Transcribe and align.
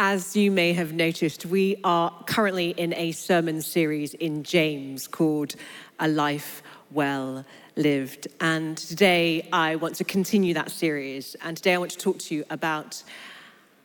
As 0.00 0.36
you 0.36 0.52
may 0.52 0.74
have 0.74 0.92
noticed, 0.92 1.44
we 1.44 1.80
are 1.82 2.14
currently 2.24 2.70
in 2.70 2.94
a 2.94 3.10
sermon 3.10 3.60
series 3.60 4.14
in 4.14 4.44
James 4.44 5.08
called 5.08 5.56
A 5.98 6.06
Life 6.06 6.62
Well 6.92 7.44
Lived. 7.74 8.28
And 8.40 8.78
today 8.78 9.48
I 9.52 9.74
want 9.74 9.96
to 9.96 10.04
continue 10.04 10.54
that 10.54 10.70
series. 10.70 11.34
And 11.42 11.56
today 11.56 11.74
I 11.74 11.78
want 11.78 11.90
to 11.90 11.98
talk 11.98 12.20
to 12.20 12.34
you 12.36 12.44
about 12.48 13.02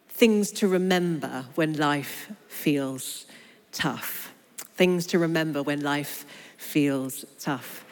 things 0.07 0.51
to 0.51 0.67
remember 0.67 1.45
when 1.55 1.77
life 1.77 2.31
feels 2.47 3.25
tough. 3.71 4.35
Things 4.75 5.07
to 5.07 5.17
remember 5.17 5.63
when 5.63 5.81
life 5.81 6.27
feels 6.57 7.25
tough. 7.39 7.85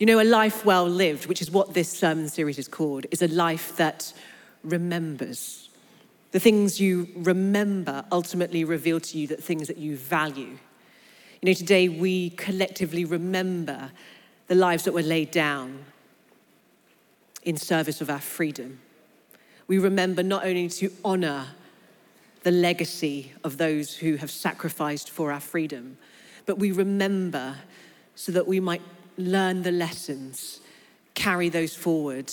You 0.00 0.06
know, 0.06 0.20
a 0.20 0.24
life 0.24 0.64
well 0.64 0.88
lived, 0.88 1.26
which 1.26 1.40
is 1.40 1.48
what 1.48 1.74
this 1.74 1.88
sermon 1.88 2.28
series 2.28 2.58
is 2.58 2.66
called, 2.66 3.06
is 3.12 3.22
a 3.22 3.28
life 3.28 3.76
that 3.76 4.12
remembers 4.64 5.61
the 6.32 6.40
things 6.40 6.80
you 6.80 7.08
remember 7.14 8.04
ultimately 8.10 8.64
reveal 8.64 8.98
to 8.98 9.18
you 9.18 9.26
that 9.28 9.42
things 9.42 9.68
that 9.68 9.76
you 9.76 9.96
value. 9.96 10.58
You 11.40 11.48
know, 11.48 11.52
today 11.52 11.88
we 11.88 12.30
collectively 12.30 13.04
remember 13.04 13.92
the 14.48 14.54
lives 14.54 14.84
that 14.84 14.94
were 14.94 15.02
laid 15.02 15.30
down 15.30 15.84
in 17.44 17.56
service 17.56 18.00
of 18.00 18.08
our 18.08 18.20
freedom. 18.20 18.80
We 19.66 19.78
remember 19.78 20.22
not 20.22 20.44
only 20.44 20.68
to 20.68 20.90
honor 21.04 21.48
the 22.42 22.50
legacy 22.50 23.32
of 23.44 23.58
those 23.58 23.94
who 23.96 24.16
have 24.16 24.30
sacrificed 24.30 25.10
for 25.10 25.32
our 25.32 25.40
freedom, 25.40 25.98
but 26.46 26.58
we 26.58 26.72
remember 26.72 27.56
so 28.14 28.32
that 28.32 28.46
we 28.46 28.58
might 28.58 28.82
learn 29.16 29.62
the 29.62 29.72
lessons, 29.72 30.60
carry 31.14 31.48
those 31.48 31.74
forward, 31.76 32.32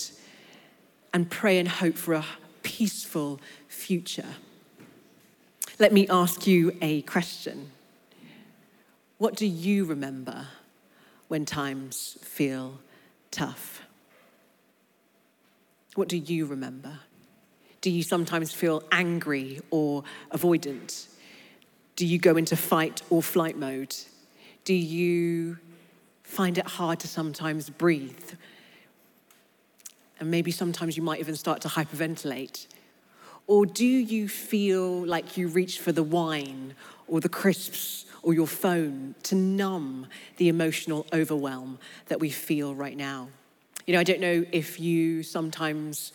and 1.12 1.30
pray 1.30 1.58
and 1.58 1.68
hope 1.68 1.96
for 1.96 2.14
a 2.14 2.24
peaceful 2.62 3.40
future. 3.68 4.36
Let 5.78 5.92
me 5.92 6.06
ask 6.08 6.46
you 6.46 6.76
a 6.82 7.02
question. 7.02 7.70
What 9.18 9.36
do 9.36 9.46
you 9.46 9.84
remember 9.84 10.46
when 11.28 11.44
times 11.44 12.18
feel 12.22 12.80
tough? 13.30 13.82
What 15.94 16.08
do 16.08 16.16
you 16.16 16.46
remember? 16.46 17.00
Do 17.80 17.90
you 17.90 18.02
sometimes 18.02 18.52
feel 18.52 18.82
angry 18.92 19.60
or 19.70 20.04
avoidant? 20.32 21.06
Do 21.96 22.06
you 22.06 22.18
go 22.18 22.36
into 22.36 22.56
fight 22.56 23.02
or 23.10 23.22
flight 23.22 23.56
mode? 23.56 23.96
Do 24.64 24.74
you 24.74 25.58
find 26.22 26.58
it 26.58 26.66
hard 26.66 27.00
to 27.00 27.08
sometimes 27.08 27.70
breathe? 27.70 28.32
And 30.20 30.30
maybe 30.30 30.50
sometimes 30.52 30.96
you 30.96 31.02
might 31.02 31.18
even 31.18 31.34
start 31.34 31.62
to 31.62 31.68
hyperventilate 31.68 32.66
or 33.50 33.66
do 33.66 33.84
you 33.84 34.28
feel 34.28 35.04
like 35.04 35.36
you 35.36 35.48
reach 35.48 35.80
for 35.80 35.90
the 35.90 36.04
wine 36.04 36.72
or 37.08 37.20
the 37.20 37.28
crisps 37.28 38.06
or 38.22 38.32
your 38.32 38.46
phone 38.46 39.16
to 39.24 39.34
numb 39.34 40.06
the 40.36 40.48
emotional 40.48 41.04
overwhelm 41.12 41.76
that 42.06 42.20
we 42.20 42.30
feel 42.30 42.76
right 42.76 42.96
now? 42.96 43.28
You 43.88 43.94
know, 43.94 43.98
I 43.98 44.04
don't 44.04 44.20
know 44.20 44.44
if 44.52 44.78
you 44.78 45.24
sometimes 45.24 46.12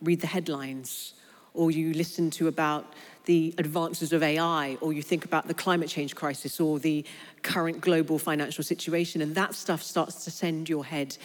read 0.00 0.22
the 0.22 0.28
headlines 0.28 1.12
or 1.52 1.70
you 1.70 1.92
listen 1.92 2.30
to 2.30 2.48
about 2.48 2.94
the 3.26 3.54
advances 3.58 4.14
of 4.14 4.22
AI, 4.22 4.78
or 4.80 4.94
you 4.94 5.02
think 5.02 5.26
about 5.26 5.46
the 5.46 5.52
climate 5.52 5.90
change 5.90 6.14
crisis 6.14 6.58
or 6.58 6.78
the 6.78 7.04
current 7.42 7.82
global 7.82 8.18
financial 8.18 8.64
situation, 8.64 9.20
and 9.20 9.34
that 9.34 9.54
stuff 9.54 9.82
starts 9.82 10.24
to 10.24 10.30
send 10.30 10.70
your 10.70 10.86
head 10.86 11.18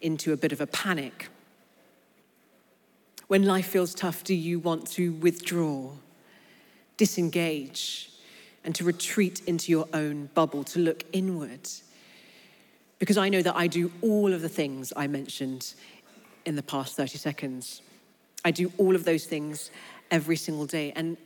into 0.00 0.32
a 0.32 0.38
bit 0.38 0.52
of 0.52 0.62
a 0.62 0.66
panic. 0.66 1.28
When 3.32 3.46
life 3.46 3.68
feels 3.68 3.94
tough, 3.94 4.24
do 4.24 4.34
you 4.34 4.58
want 4.58 4.86
to 4.88 5.14
withdraw, 5.14 5.92
disengage, 6.98 8.10
and 8.62 8.74
to 8.74 8.84
retreat 8.84 9.40
into 9.46 9.72
your 9.72 9.88
own 9.94 10.28
bubble, 10.34 10.64
to 10.64 10.78
look 10.78 11.02
inward? 11.14 11.66
Because 12.98 13.16
I 13.16 13.30
know 13.30 13.40
that 13.40 13.56
I 13.56 13.68
do 13.68 13.90
all 14.02 14.34
of 14.34 14.42
the 14.42 14.50
things 14.50 14.92
I 14.94 15.06
mentioned 15.06 15.72
in 16.44 16.56
the 16.56 16.62
past 16.62 16.94
30 16.94 17.16
seconds. 17.16 17.80
I 18.44 18.50
do 18.50 18.70
all 18.76 18.94
of 18.94 19.04
those 19.04 19.24
things 19.24 19.70
every 20.10 20.36
single 20.36 20.66
day. 20.66 20.92
And 20.94 21.16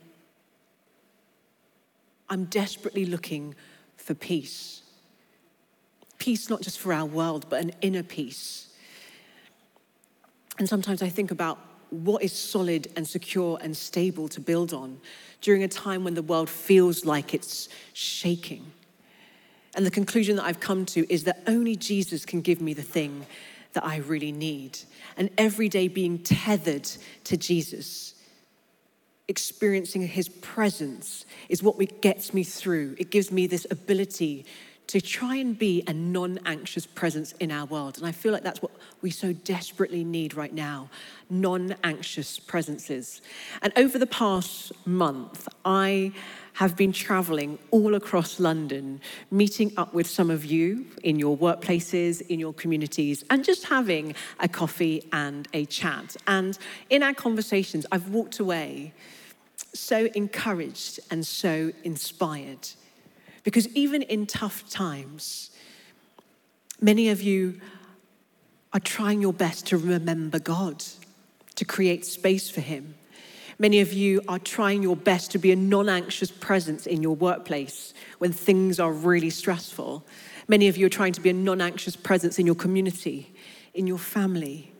I'm 2.29 2.45
desperately 2.45 3.05
looking 3.05 3.53
for 3.97 4.13
peace. 4.13 4.81
Peace, 6.19 6.49
not 6.49 6.61
just 6.61 6.79
for 6.79 6.93
our 6.93 7.05
world, 7.05 7.47
but 7.49 7.61
an 7.61 7.73
inner 7.81 8.01
peace. 8.01 8.69
And 10.57 10.69
sometimes 10.69 11.01
I 11.01 11.09
think 11.09 11.31
about 11.31 11.59
what 11.89 12.23
is 12.23 12.33
solid 12.33 12.87
and 12.95 13.07
secure 13.07 13.57
and 13.61 13.75
stable 13.75 14.27
to 14.29 14.39
build 14.39 14.73
on 14.73 14.99
during 15.41 15.63
a 15.63 15.67
time 15.67 16.03
when 16.03 16.13
the 16.13 16.21
world 16.21 16.49
feels 16.49 17.05
like 17.05 17.33
it's 17.33 17.69
shaking. 17.93 18.71
And 19.75 19.85
the 19.85 19.91
conclusion 19.91 20.37
that 20.37 20.45
I've 20.45 20.59
come 20.59 20.85
to 20.87 21.11
is 21.11 21.25
that 21.25 21.43
only 21.47 21.75
Jesus 21.75 22.25
can 22.25 22.41
give 22.41 22.61
me 22.61 22.73
the 22.73 22.81
thing 22.81 23.25
that 23.73 23.85
I 23.85 23.97
really 23.97 24.31
need. 24.31 24.79
And 25.17 25.29
every 25.37 25.69
day 25.69 25.87
being 25.87 26.19
tethered 26.19 26.89
to 27.25 27.37
Jesus, 27.37 28.15
experiencing 29.27 30.07
his 30.07 30.29
presence, 30.29 31.25
is 31.47 31.61
what 31.61 32.01
gets 32.01 32.33
me 32.33 32.43
through. 32.43 32.95
It 32.97 33.11
gives 33.11 33.31
me 33.31 33.45
this 33.45 33.67
ability 33.69 34.45
to 34.87 35.01
try 35.01 35.35
and 35.35 35.57
be 35.57 35.83
a 35.85 35.93
non 35.93 36.39
anxious 36.45 36.85
presence 36.85 37.33
in 37.33 37.51
our 37.51 37.65
world. 37.65 37.97
And 37.97 38.07
I 38.07 38.11
feel 38.11 38.31
like 38.31 38.43
that's 38.43 38.61
what 38.61 38.71
we 39.01 39.11
so 39.11 39.33
desperately 39.33 40.03
need 40.03 40.33
right 40.33 40.53
now 40.53 40.89
non 41.29 41.75
anxious 41.83 42.39
presences. 42.39 43.21
And 43.61 43.73
over 43.75 43.99
the 43.99 44.07
past 44.07 44.71
month, 44.87 45.47
I 45.65 46.13
have 46.53 46.75
been 46.75 46.91
traveling 46.91 47.59
all 47.69 47.93
across 47.93 48.39
London, 48.39 48.99
meeting 49.29 49.71
up 49.77 49.93
with 49.93 50.07
some 50.07 50.31
of 50.31 50.43
you 50.45 50.87
in 51.03 51.19
your 51.19 51.37
workplaces, 51.37 52.21
in 52.21 52.39
your 52.39 52.53
communities, 52.53 53.23
and 53.29 53.43
just 53.43 53.65
having 53.65 54.15
a 54.39 54.47
coffee 54.47 55.03
and 55.11 55.47
a 55.53 55.65
chat. 55.65 56.15
And 56.25 56.57
in 56.89 57.03
our 57.03 57.13
conversations, 57.13 57.85
I've 57.91 58.09
walked 58.09 58.39
away 58.39 58.93
so 59.73 60.07
encouraged 60.15 60.99
and 61.11 61.25
so 61.27 61.71
inspired 61.83 62.69
because 63.47 63.69
even 63.69 64.01
in 64.01 64.25
tough 64.25 64.69
times, 64.69 65.51
many 66.81 67.07
of 67.07 67.21
you 67.21 67.61
are 68.73 68.79
trying 68.81 69.21
your 69.21 69.31
best 69.31 69.67
to 69.67 69.77
remember 69.77 70.37
God, 70.37 70.83
to 71.55 71.63
create 71.63 72.05
space 72.05 72.49
for 72.49 72.59
Him. 72.59 72.95
Many 73.57 73.79
of 73.79 73.93
you 73.93 74.21
are 74.27 74.37
trying 74.37 74.83
your 74.83 74.97
best 74.97 75.31
to 75.31 75.37
be 75.37 75.53
a 75.53 75.55
non 75.55 75.87
anxious 75.87 76.29
presence 76.29 76.85
in 76.85 77.01
your 77.01 77.15
workplace 77.15 77.93
when 78.17 78.33
things 78.33 78.81
are 78.81 78.91
really 78.91 79.29
stressful. 79.29 80.05
Many 80.49 80.67
of 80.67 80.75
you 80.75 80.87
are 80.87 80.89
trying 80.89 81.13
to 81.13 81.21
be 81.21 81.29
a 81.29 81.33
non 81.33 81.61
anxious 81.61 81.95
presence 81.95 82.39
in 82.39 82.45
your 82.45 82.55
community, 82.55 83.33
in 83.73 83.87
your 83.87 83.97
family. 83.97 84.73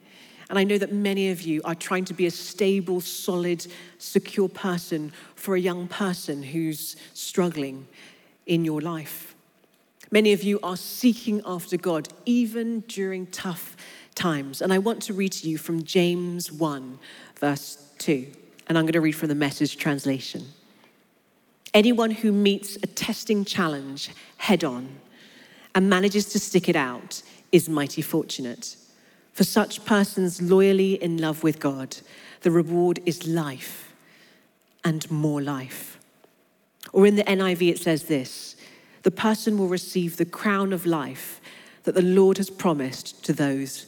And 0.49 0.59
I 0.59 0.65
know 0.65 0.77
that 0.77 0.91
many 0.91 1.29
of 1.29 1.41
you 1.41 1.61
are 1.63 1.73
trying 1.73 2.03
to 2.03 2.13
be 2.13 2.25
a 2.25 2.31
stable, 2.31 2.99
solid, 2.99 3.65
secure 3.97 4.49
person 4.49 5.13
for 5.35 5.55
a 5.55 5.59
young 5.61 5.87
person 5.87 6.43
who's 6.43 6.97
struggling 7.13 7.87
in 8.47 8.65
your 8.65 8.81
life. 8.81 9.35
Many 10.09 10.33
of 10.33 10.41
you 10.41 10.59
are 10.63 10.77
seeking 10.77 11.41
after 11.45 11.77
God 11.77 12.07
even 12.25 12.79
during 12.81 13.27
tough 13.27 13.75
times. 14.15 14.61
And 14.61 14.73
I 14.73 14.77
want 14.79 15.03
to 15.03 15.13
read 15.13 15.33
to 15.33 15.49
you 15.49 15.57
from 15.57 15.83
James 15.83 16.51
1, 16.51 16.99
verse 17.35 17.91
2. 17.99 18.25
And 18.67 18.77
I'm 18.77 18.85
going 18.85 18.93
to 18.93 19.01
read 19.01 19.13
from 19.13 19.29
the 19.29 19.35
message 19.35 19.77
translation. 19.77 20.45
Anyone 21.73 22.11
who 22.11 22.31
meets 22.31 22.77
a 22.77 22.87
testing 22.87 23.45
challenge 23.45 24.09
head 24.37 24.63
on 24.63 24.89
and 25.75 25.89
manages 25.89 26.25
to 26.29 26.39
stick 26.39 26.67
it 26.69 26.75
out 26.75 27.21
is 27.51 27.69
mighty 27.69 28.01
fortunate. 28.01 28.75
For 29.33 29.43
such 29.43 29.85
persons 29.85 30.41
loyally 30.41 30.93
in 30.93 31.17
love 31.17 31.43
with 31.43 31.59
God, 31.59 31.97
the 32.41 32.51
reward 32.51 32.99
is 33.05 33.27
life 33.27 33.93
and 34.83 35.09
more 35.11 35.41
life. 35.41 35.96
Or 36.93 37.05
in 37.05 37.15
the 37.15 37.23
NIV, 37.23 37.69
it 37.69 37.79
says 37.79 38.03
this 38.03 38.55
the 39.03 39.11
person 39.11 39.57
will 39.57 39.67
receive 39.67 40.17
the 40.17 40.25
crown 40.25 40.73
of 40.73 40.85
life 40.85 41.39
that 41.83 41.95
the 41.95 42.01
Lord 42.01 42.37
has 42.37 42.49
promised 42.49 43.23
to 43.25 43.33
those 43.33 43.85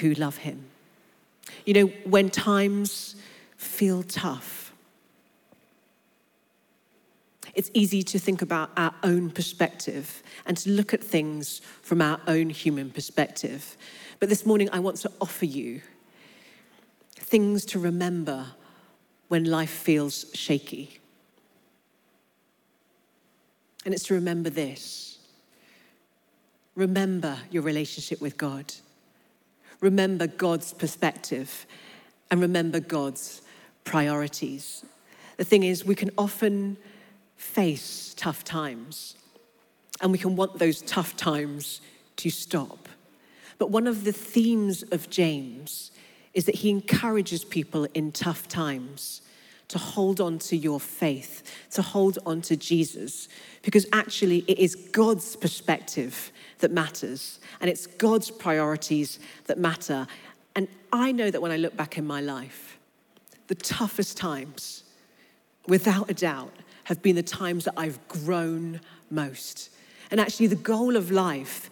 who 0.00 0.14
love 0.14 0.38
him. 0.38 0.64
You 1.64 1.74
know, 1.74 1.86
when 2.04 2.30
times 2.30 3.14
feel 3.56 4.02
tough, 4.02 4.72
it's 7.54 7.70
easy 7.72 8.02
to 8.02 8.18
think 8.18 8.42
about 8.42 8.70
our 8.76 8.92
own 9.02 9.30
perspective 9.30 10.22
and 10.44 10.56
to 10.58 10.70
look 10.70 10.92
at 10.92 11.02
things 11.02 11.62
from 11.80 12.02
our 12.02 12.20
own 12.26 12.50
human 12.50 12.90
perspective. 12.90 13.76
But 14.20 14.28
this 14.28 14.44
morning, 14.44 14.68
I 14.72 14.78
want 14.80 14.96
to 14.98 15.12
offer 15.20 15.46
you 15.46 15.80
things 17.14 17.64
to 17.66 17.78
remember 17.78 18.46
when 19.28 19.44
life 19.44 19.70
feels 19.70 20.26
shaky. 20.34 20.98
And 23.86 23.94
it's 23.94 24.04
to 24.08 24.14
remember 24.14 24.50
this 24.50 25.18
remember 26.74 27.38
your 27.50 27.62
relationship 27.62 28.20
with 28.20 28.36
God, 28.36 28.74
remember 29.80 30.26
God's 30.26 30.74
perspective, 30.74 31.64
and 32.30 32.40
remember 32.40 32.80
God's 32.80 33.40
priorities. 33.84 34.84
The 35.38 35.44
thing 35.44 35.62
is, 35.62 35.86
we 35.86 35.94
can 35.94 36.10
often 36.18 36.76
face 37.36 38.12
tough 38.14 38.44
times, 38.44 39.16
and 40.02 40.12
we 40.12 40.18
can 40.18 40.36
want 40.36 40.58
those 40.58 40.82
tough 40.82 41.16
times 41.16 41.80
to 42.16 42.28
stop. 42.28 42.88
But 43.56 43.70
one 43.70 43.86
of 43.86 44.04
the 44.04 44.12
themes 44.12 44.82
of 44.90 45.08
James 45.08 45.92
is 46.34 46.44
that 46.44 46.56
he 46.56 46.68
encourages 46.68 47.44
people 47.44 47.86
in 47.94 48.12
tough 48.12 48.48
times 48.48 49.22
to 49.68 49.78
hold 49.78 50.20
on 50.20 50.38
to 50.38 50.56
your 50.56 50.78
faith, 50.78 51.42
to 51.72 51.82
hold 51.82 52.18
on 52.24 52.40
to 52.42 52.56
Jesus, 52.56 53.28
because 53.62 53.86
actually 53.92 54.44
it 54.46 54.58
is 54.58 54.74
God's 54.74 55.36
perspective 55.36 56.30
that 56.58 56.70
matters, 56.70 57.40
and 57.60 57.68
it's 57.68 57.86
God's 57.86 58.30
priorities 58.30 59.18
that 59.46 59.58
matter. 59.58 60.06
And 60.54 60.68
I 60.92 61.12
know 61.12 61.30
that 61.30 61.42
when 61.42 61.52
I 61.52 61.56
look 61.56 61.76
back 61.76 61.98
in 61.98 62.06
my 62.06 62.20
life, 62.20 62.78
the 63.48 63.54
toughest 63.54 64.16
times, 64.16 64.84
without 65.66 66.10
a 66.10 66.14
doubt, 66.14 66.52
have 66.84 67.02
been 67.02 67.16
the 67.16 67.22
times 67.22 67.64
that 67.64 67.74
I've 67.76 67.98
grown 68.08 68.80
most. 69.10 69.70
And 70.10 70.20
actually, 70.20 70.46
the 70.46 70.56
goal 70.56 70.96
of 70.96 71.10
life 71.10 71.68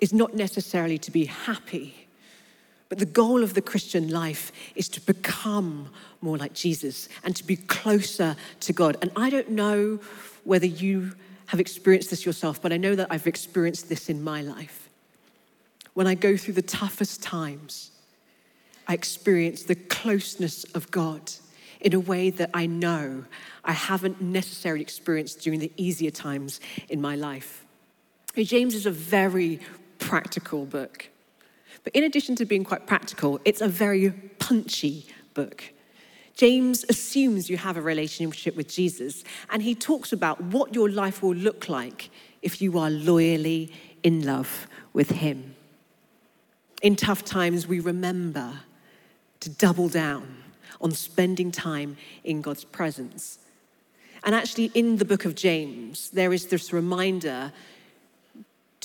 is 0.00 0.12
not 0.12 0.34
necessarily 0.34 0.98
to 0.98 1.10
be 1.10 1.26
happy, 1.26 2.05
but 2.88 2.98
the 2.98 3.06
goal 3.06 3.42
of 3.42 3.54
the 3.54 3.62
Christian 3.62 4.10
life 4.10 4.52
is 4.74 4.88
to 4.90 5.00
become 5.00 5.90
more 6.20 6.38
like 6.38 6.52
Jesus 6.52 7.08
and 7.24 7.34
to 7.36 7.44
be 7.44 7.56
closer 7.56 8.36
to 8.60 8.72
God. 8.72 8.96
And 9.02 9.10
I 9.16 9.30
don't 9.30 9.50
know 9.50 9.98
whether 10.44 10.66
you 10.66 11.12
have 11.46 11.60
experienced 11.60 12.10
this 12.10 12.24
yourself, 12.24 12.62
but 12.62 12.72
I 12.72 12.76
know 12.76 12.94
that 12.94 13.08
I've 13.10 13.26
experienced 13.26 13.88
this 13.88 14.08
in 14.08 14.22
my 14.22 14.42
life. 14.42 14.88
When 15.94 16.06
I 16.06 16.14
go 16.14 16.36
through 16.36 16.54
the 16.54 16.62
toughest 16.62 17.22
times, 17.22 17.90
I 18.86 18.94
experience 18.94 19.64
the 19.64 19.74
closeness 19.74 20.64
of 20.74 20.90
God 20.90 21.32
in 21.80 21.92
a 21.92 22.00
way 22.00 22.30
that 22.30 22.50
I 22.54 22.66
know 22.66 23.24
I 23.64 23.72
haven't 23.72 24.20
necessarily 24.20 24.82
experienced 24.82 25.40
during 25.40 25.60
the 25.60 25.72
easier 25.76 26.10
times 26.10 26.60
in 26.88 27.00
my 27.00 27.16
life. 27.16 27.64
James 28.36 28.74
is 28.74 28.86
a 28.86 28.90
very 28.90 29.60
practical 29.98 30.66
book. 30.66 31.08
But 31.86 31.94
in 31.94 32.02
addition 32.02 32.34
to 32.36 32.44
being 32.44 32.64
quite 32.64 32.88
practical, 32.88 33.40
it's 33.44 33.60
a 33.60 33.68
very 33.68 34.10
punchy 34.40 35.06
book. 35.34 35.62
James 36.34 36.84
assumes 36.88 37.48
you 37.48 37.58
have 37.58 37.76
a 37.76 37.80
relationship 37.80 38.56
with 38.56 38.68
Jesus, 38.68 39.22
and 39.50 39.62
he 39.62 39.76
talks 39.76 40.12
about 40.12 40.40
what 40.40 40.74
your 40.74 40.90
life 40.90 41.22
will 41.22 41.36
look 41.36 41.68
like 41.68 42.10
if 42.42 42.60
you 42.60 42.76
are 42.76 42.90
loyally 42.90 43.72
in 44.02 44.26
love 44.26 44.66
with 44.94 45.10
him. 45.10 45.54
In 46.82 46.96
tough 46.96 47.24
times, 47.24 47.68
we 47.68 47.78
remember 47.78 48.62
to 49.38 49.48
double 49.48 49.88
down 49.88 50.38
on 50.80 50.90
spending 50.90 51.52
time 51.52 51.96
in 52.24 52.42
God's 52.42 52.64
presence. 52.64 53.38
And 54.24 54.34
actually, 54.34 54.72
in 54.74 54.96
the 54.96 55.04
book 55.04 55.24
of 55.24 55.36
James, 55.36 56.10
there 56.10 56.32
is 56.32 56.46
this 56.46 56.72
reminder 56.72 57.52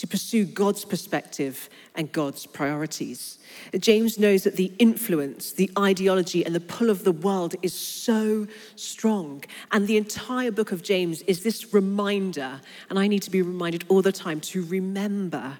to 0.01 0.07
pursue 0.07 0.45
God's 0.45 0.83
perspective 0.83 1.69
and 1.93 2.11
God's 2.11 2.47
priorities. 2.47 3.37
James 3.77 4.17
knows 4.17 4.43
that 4.45 4.55
the 4.55 4.73
influence, 4.79 5.51
the 5.51 5.69
ideology, 5.77 6.43
and 6.43 6.55
the 6.55 6.59
pull 6.59 6.89
of 6.89 7.03
the 7.03 7.11
world 7.11 7.53
is 7.61 7.71
so 7.71 8.47
strong. 8.75 9.43
And 9.71 9.85
the 9.85 9.97
entire 9.97 10.49
book 10.49 10.71
of 10.71 10.81
James 10.81 11.21
is 11.27 11.43
this 11.43 11.71
reminder, 11.71 12.61
and 12.89 12.97
I 12.97 13.07
need 13.07 13.21
to 13.21 13.29
be 13.29 13.43
reminded 13.43 13.85
all 13.89 14.01
the 14.01 14.11
time 14.11 14.41
to 14.41 14.63
remember 14.65 15.59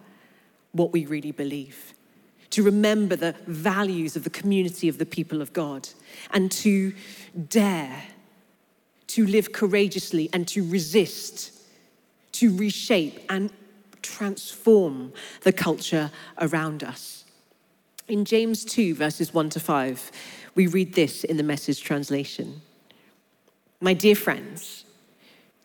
what 0.72 0.92
we 0.92 1.06
really 1.06 1.32
believe, 1.32 1.94
to 2.50 2.64
remember 2.64 3.16
the 3.16 3.36
values 3.46 4.16
of 4.16 4.24
the 4.24 4.32
community 4.32 4.90
of 4.90 4.98
the 4.98 5.06
people 5.06 5.44
of 5.44 5.54
God, 5.54 5.88
and 6.32 6.52
to 6.54 6.96
dare 7.48 8.06
to 9.06 9.28
live 9.28 9.52
courageously 9.52 10.32
and 10.34 10.48
to 10.48 10.68
resist, 10.68 11.52
to 12.32 12.58
reshape, 12.58 13.20
and 13.30 13.52
transform 14.12 15.13
the 15.42 15.54
culture 15.54 16.12
around 16.40 16.84
us. 16.84 17.25
In 18.08 18.25
James 18.25 18.66
2, 18.66 18.94
verses 18.94 19.34
1 19.34 19.50
to 19.52 19.60
5, 19.60 20.12
we 20.56 20.68
read 20.68 20.94
this 20.94 21.24
in 21.24 21.38
the 21.38 21.44
message 21.44 21.81
translation 21.81 22.62
My 23.80 23.94
dear 23.94 24.16
friends, 24.16 24.86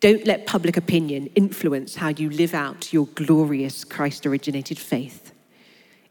don't 0.01 0.27
let 0.27 0.47
public 0.47 0.77
opinion 0.77 1.27
influence 1.35 1.97
how 1.97 2.09
you 2.09 2.31
live 2.31 2.55
out 2.55 2.93
your 2.93 3.07
glorious 3.07 3.83
Christ 3.83 4.27
originated 4.27 4.79
faith. 4.79 5.33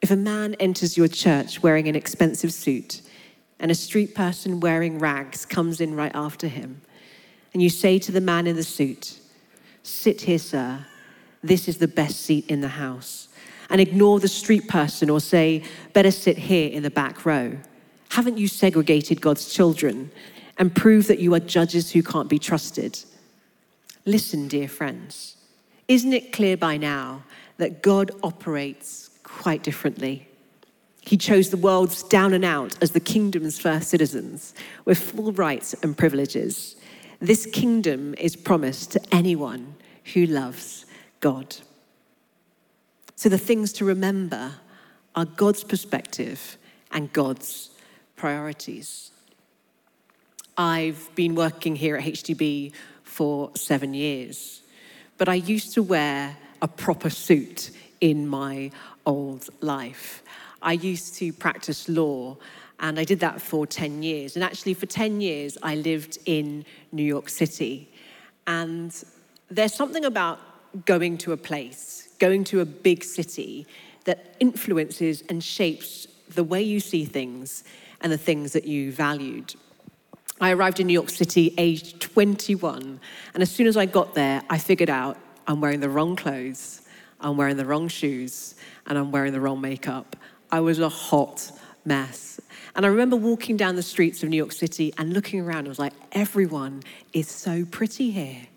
If 0.02 0.12
a 0.12 0.16
man 0.16 0.56
enters 0.56 0.98
your 0.98 1.08
church 1.08 1.64
wearing 1.64 1.88
an 1.88 1.96
expensive 1.96 2.52
suit 2.52 3.02
and 3.60 3.72
a 3.72 3.76
street 3.76 4.14
person 4.14 4.60
wearing 4.60 5.00
rags 5.00 5.46
comes 5.46 5.80
in 5.80 5.96
right 5.96 6.12
after 6.14 6.48
him, 6.48 6.82
and 7.54 7.64
you 7.64 7.70
say 7.70 7.98
to 8.00 8.12
the 8.12 8.20
man 8.20 8.48
in 8.48 8.58
the 8.58 8.64
suit, 8.64 9.20
Sit 9.84 10.22
here, 10.22 10.40
sir, 10.40 10.86
this 11.48 11.68
is 11.68 11.78
the 11.78 11.88
best 11.88 12.22
seat 12.22 12.46
in 12.48 12.62
the 12.62 12.68
house. 12.68 13.28
And 13.70 13.82
ignore 13.82 14.20
the 14.20 14.28
street 14.28 14.68
person 14.68 15.10
or 15.10 15.20
say, 15.20 15.64
better 15.94 16.12
sit 16.12 16.38
here 16.38 16.70
in 16.70 16.84
the 16.84 16.92
back 16.92 17.26
row. 17.26 17.58
Haven't 18.10 18.38
you 18.38 18.48
segregated 18.48 19.22
God's 19.22 19.52
children 19.52 20.12
and 20.58 20.76
prove 20.76 21.08
that 21.08 21.20
you 21.20 21.34
are 21.34 21.40
judges 21.40 21.92
who 21.92 22.04
can't 22.04 22.30
be 22.30 22.40
trusted? 22.40 23.00
Listen, 24.06 24.48
dear 24.48 24.68
friends, 24.68 25.36
isn't 25.88 26.14
it 26.14 26.32
clear 26.32 26.56
by 26.56 26.78
now 26.78 27.24
that 27.58 27.82
God 27.82 28.12
operates 28.24 29.10
quite 29.24 29.64
differently? 29.64 30.28
He 31.02 31.18
chose 31.18 31.50
the 31.50 31.58
world's 31.58 32.04
down 32.04 32.34
and 32.34 32.46
out 32.46 32.78
as 32.82 32.92
the 32.92 33.00
kingdom's 33.00 33.60
first 33.60 33.90
citizens 33.90 34.54
with 34.86 34.98
full 34.98 35.32
rights 35.34 35.76
and 35.84 35.98
privileges. 35.98 36.76
This 37.20 37.46
kingdom 37.46 38.16
is 38.18 38.36
promised 38.36 38.92
to 38.94 39.02
anyone 39.12 39.76
who 40.14 40.26
loves 40.26 40.85
God. 41.26 41.56
So 43.16 43.30
the 43.30 43.40
things 43.40 43.74
to 43.74 43.84
remember 43.84 44.52
are 45.16 45.26
God's 45.26 45.64
perspective 45.64 46.56
and 46.92 47.12
God's 47.14 47.72
priorities. 48.16 49.10
I've 50.56 51.10
been 51.16 51.34
working 51.34 51.76
here 51.76 51.96
at 51.96 52.04
HTB 52.04 52.74
for 53.02 53.50
seven 53.56 53.96
years, 53.96 54.62
but 55.18 55.28
I 55.28 55.34
used 55.34 55.74
to 55.74 55.82
wear 55.82 56.38
a 56.62 56.68
proper 56.68 57.10
suit 57.10 57.72
in 58.00 58.28
my 58.28 58.70
old 59.08 59.50
life. 59.62 60.22
I 60.62 60.74
used 60.74 61.16
to 61.16 61.34
practice 61.34 61.90
law, 61.90 62.38
and 62.80 63.00
I 63.00 63.04
did 63.04 63.22
that 63.22 63.42
for 63.42 63.66
10 63.66 64.04
years. 64.04 64.36
And 64.36 64.44
actually, 64.44 64.76
for 64.76 64.86
10 64.86 65.22
years, 65.22 65.58
I 65.64 65.74
lived 65.74 66.20
in 66.28 66.66
New 66.92 67.08
York 67.16 67.30
City. 67.30 67.90
And 68.46 68.94
there's 69.50 69.74
something 69.74 70.06
about 70.06 70.40
going 70.86 71.18
to 71.20 71.32
a 71.32 71.38
place, 71.38 72.10
going 72.20 72.44
to 72.46 72.60
a 72.60 72.66
big 72.66 73.04
city 73.04 73.66
that 74.06 74.36
influences 74.40 75.24
and 75.30 75.44
shapes 75.44 76.08
the 76.30 76.44
way 76.44 76.62
you 76.62 76.80
see 76.80 77.06
things 77.06 77.64
and 78.02 78.12
the 78.12 78.18
things 78.18 78.54
that 78.54 78.66
you 78.66 78.92
valued. 78.92 79.56
I 80.42 80.52
arrived 80.52 80.80
in 80.80 80.88
New 80.88 80.94
York 80.94 81.10
City 81.10 81.54
aged 81.58 82.02
21, 82.02 83.00
and 83.34 83.44
as 83.44 83.50
soon 83.50 83.68
as 83.68 83.78
I 83.78 83.86
got 83.86 84.16
there, 84.16 84.42
I 84.50 84.58
figured 84.58 84.90
out 84.90 85.18
I'm 85.48 85.62
wearing 85.62 85.80
the 85.80 85.90
wrong 85.90 86.16
clothes, 86.16 86.82
I'm 87.22 87.38
wearing 87.38 87.58
the 87.58 87.66
wrong 87.66 87.88
shoes, 87.88 88.56
and 88.86 88.98
I'm 88.98 89.12
wearing 89.12 89.32
the 89.32 89.40
wrong 89.40 89.62
makeup. 89.62 90.16
I 90.52 90.60
was 90.60 90.80
a 90.80 90.90
hot 90.90 91.52
mess. 91.86 92.42
And 92.76 92.86
I 92.86 92.90
remember 92.90 93.16
walking 93.16 93.56
down 93.56 93.76
the 93.76 93.84
streets 93.84 94.22
of 94.24 94.30
New 94.30 94.38
York 94.38 94.52
City 94.52 94.94
and 94.98 95.14
looking 95.14 95.40
around, 95.40 95.68
I 95.68 95.70
was 95.70 95.80
like, 95.80 95.94
everyone 96.12 96.84
is 97.14 97.30
so 97.30 97.64
pretty 97.64 98.12
here 98.12 98.48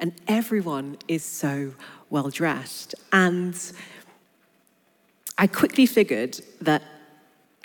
and 0.00 0.12
everyone 0.26 0.98
is 1.08 1.24
so 1.24 1.74
well 2.10 2.30
dressed. 2.30 2.94
And 3.12 3.58
I 5.36 5.46
quickly 5.46 5.86
figured 5.86 6.40
that 6.60 6.82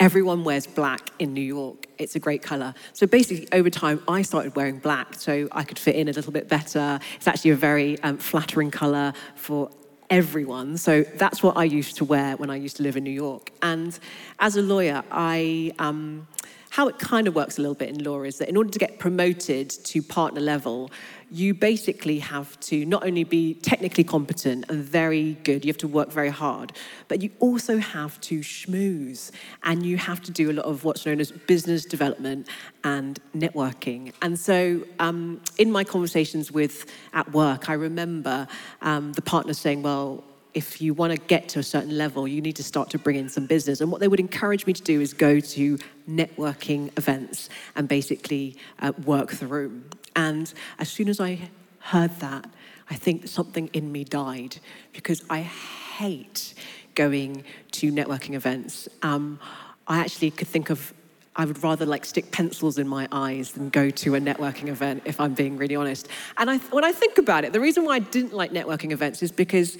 everyone 0.00 0.44
wears 0.44 0.66
black 0.66 1.10
in 1.18 1.32
New 1.32 1.40
York. 1.40 1.86
It's 1.98 2.16
a 2.16 2.20
great 2.20 2.42
color. 2.42 2.74
So 2.92 3.06
basically, 3.06 3.48
over 3.52 3.70
time, 3.70 4.02
I 4.08 4.22
started 4.22 4.54
wearing 4.56 4.78
black 4.78 5.14
so 5.14 5.48
I 5.52 5.64
could 5.64 5.78
fit 5.78 5.96
in 5.96 6.08
a 6.08 6.12
little 6.12 6.32
bit 6.32 6.48
better. 6.48 6.98
It's 7.16 7.26
actually 7.26 7.52
a 7.52 7.56
very 7.56 7.98
um, 8.02 8.18
flattering 8.18 8.70
color 8.70 9.12
for 9.34 9.70
everyone. 10.10 10.76
So 10.76 11.02
that's 11.02 11.42
what 11.42 11.56
I 11.56 11.64
used 11.64 11.96
to 11.96 12.04
wear 12.04 12.36
when 12.36 12.50
I 12.50 12.56
used 12.56 12.76
to 12.76 12.82
live 12.82 12.96
in 12.96 13.04
New 13.04 13.10
York. 13.10 13.50
And 13.62 13.98
as 14.38 14.56
a 14.56 14.62
lawyer, 14.62 15.02
I. 15.10 15.72
Um, 15.78 16.26
how 16.74 16.88
it 16.88 16.98
kind 16.98 17.28
of 17.28 17.36
works 17.36 17.56
a 17.56 17.60
little 17.60 17.76
bit 17.76 17.88
in 17.88 18.02
law 18.02 18.22
is 18.22 18.38
that 18.38 18.48
in 18.48 18.56
order 18.56 18.68
to 18.68 18.80
get 18.80 18.98
promoted 18.98 19.70
to 19.70 20.02
partner 20.02 20.40
level, 20.40 20.90
you 21.30 21.54
basically 21.54 22.18
have 22.18 22.58
to 22.60 22.84
not 22.84 23.04
only 23.06 23.24
be 23.24 23.54
technically 23.54 24.04
competent 24.04 24.64
and 24.68 24.84
very 24.84 25.34
good, 25.44 25.64
you 25.64 25.68
have 25.68 25.78
to 25.78 25.88
work 25.88 26.12
very 26.12 26.30
hard, 26.30 26.72
but 27.08 27.22
you 27.22 27.30
also 27.40 27.78
have 27.78 28.20
to 28.22 28.40
schmooze 28.40 29.30
and 29.62 29.84
you 29.84 29.96
have 29.96 30.22
to 30.22 30.30
do 30.30 30.50
a 30.50 30.54
lot 30.54 30.64
of 30.64 30.84
what's 30.84 31.06
known 31.06 31.20
as 31.20 31.32
business 31.32 31.84
development 31.84 32.48
and 32.82 33.20
networking. 33.36 34.12
And 34.22 34.38
so, 34.38 34.84
um, 34.98 35.40
in 35.58 35.70
my 35.70 35.84
conversations 35.84 36.52
with 36.52 36.86
at 37.12 37.32
work, 37.32 37.68
I 37.68 37.74
remember 37.74 38.46
um, 38.82 39.12
the 39.12 39.22
partner 39.22 39.54
saying, 39.54 39.82
Well, 39.82 40.24
if 40.54 40.80
you 40.80 40.94
want 40.94 41.12
to 41.12 41.18
get 41.18 41.48
to 41.50 41.58
a 41.58 41.62
certain 41.62 41.98
level, 41.98 42.26
you 42.28 42.40
need 42.40 42.56
to 42.56 42.62
start 42.62 42.88
to 42.90 42.98
bring 42.98 43.16
in 43.16 43.28
some 43.28 43.46
business. 43.46 43.80
And 43.80 43.90
what 43.90 44.00
they 44.00 44.08
would 44.08 44.20
encourage 44.20 44.66
me 44.66 44.72
to 44.72 44.82
do 44.82 45.00
is 45.00 45.12
go 45.12 45.40
to 45.40 45.78
networking 46.08 46.96
events 46.96 47.48
and 47.74 47.88
basically 47.88 48.56
uh, 48.78 48.92
work 49.04 49.32
the 49.32 49.48
room. 49.48 49.90
And 50.16 50.52
as 50.78 50.88
soon 50.88 51.08
as 51.08 51.20
I 51.20 51.50
heard 51.80 52.18
that, 52.20 52.46
I 52.90 52.94
think 52.94 53.28
something 53.28 53.68
in 53.72 53.90
me 53.90 54.04
died 54.04 54.56
because 54.92 55.22
I 55.30 55.40
hate 55.40 56.54
going 56.94 57.44
to 57.72 57.92
networking 57.92 58.34
events. 58.34 58.88
Um, 59.02 59.38
I 59.86 59.98
actually 59.98 60.30
could 60.30 60.48
think 60.48 60.70
of 60.70 60.92
I 61.36 61.44
would 61.44 61.62
rather 61.64 61.84
like 61.84 62.04
stick 62.04 62.30
pencils 62.30 62.78
in 62.78 62.86
my 62.86 63.08
eyes 63.10 63.52
than 63.52 63.68
go 63.68 63.90
to 63.90 64.14
a 64.14 64.20
networking 64.20 64.68
event, 64.68 65.02
if 65.04 65.18
I'm 65.18 65.34
being 65.34 65.56
really 65.56 65.74
honest. 65.74 66.06
And 66.36 66.48
I, 66.48 66.58
when 66.58 66.84
I 66.84 66.92
think 66.92 67.18
about 67.18 67.44
it, 67.44 67.52
the 67.52 67.60
reason 67.60 67.84
why 67.84 67.96
I 67.96 67.98
didn't 67.98 68.32
like 68.32 68.52
networking 68.52 68.92
events 68.92 69.20
is 69.22 69.32
because 69.32 69.76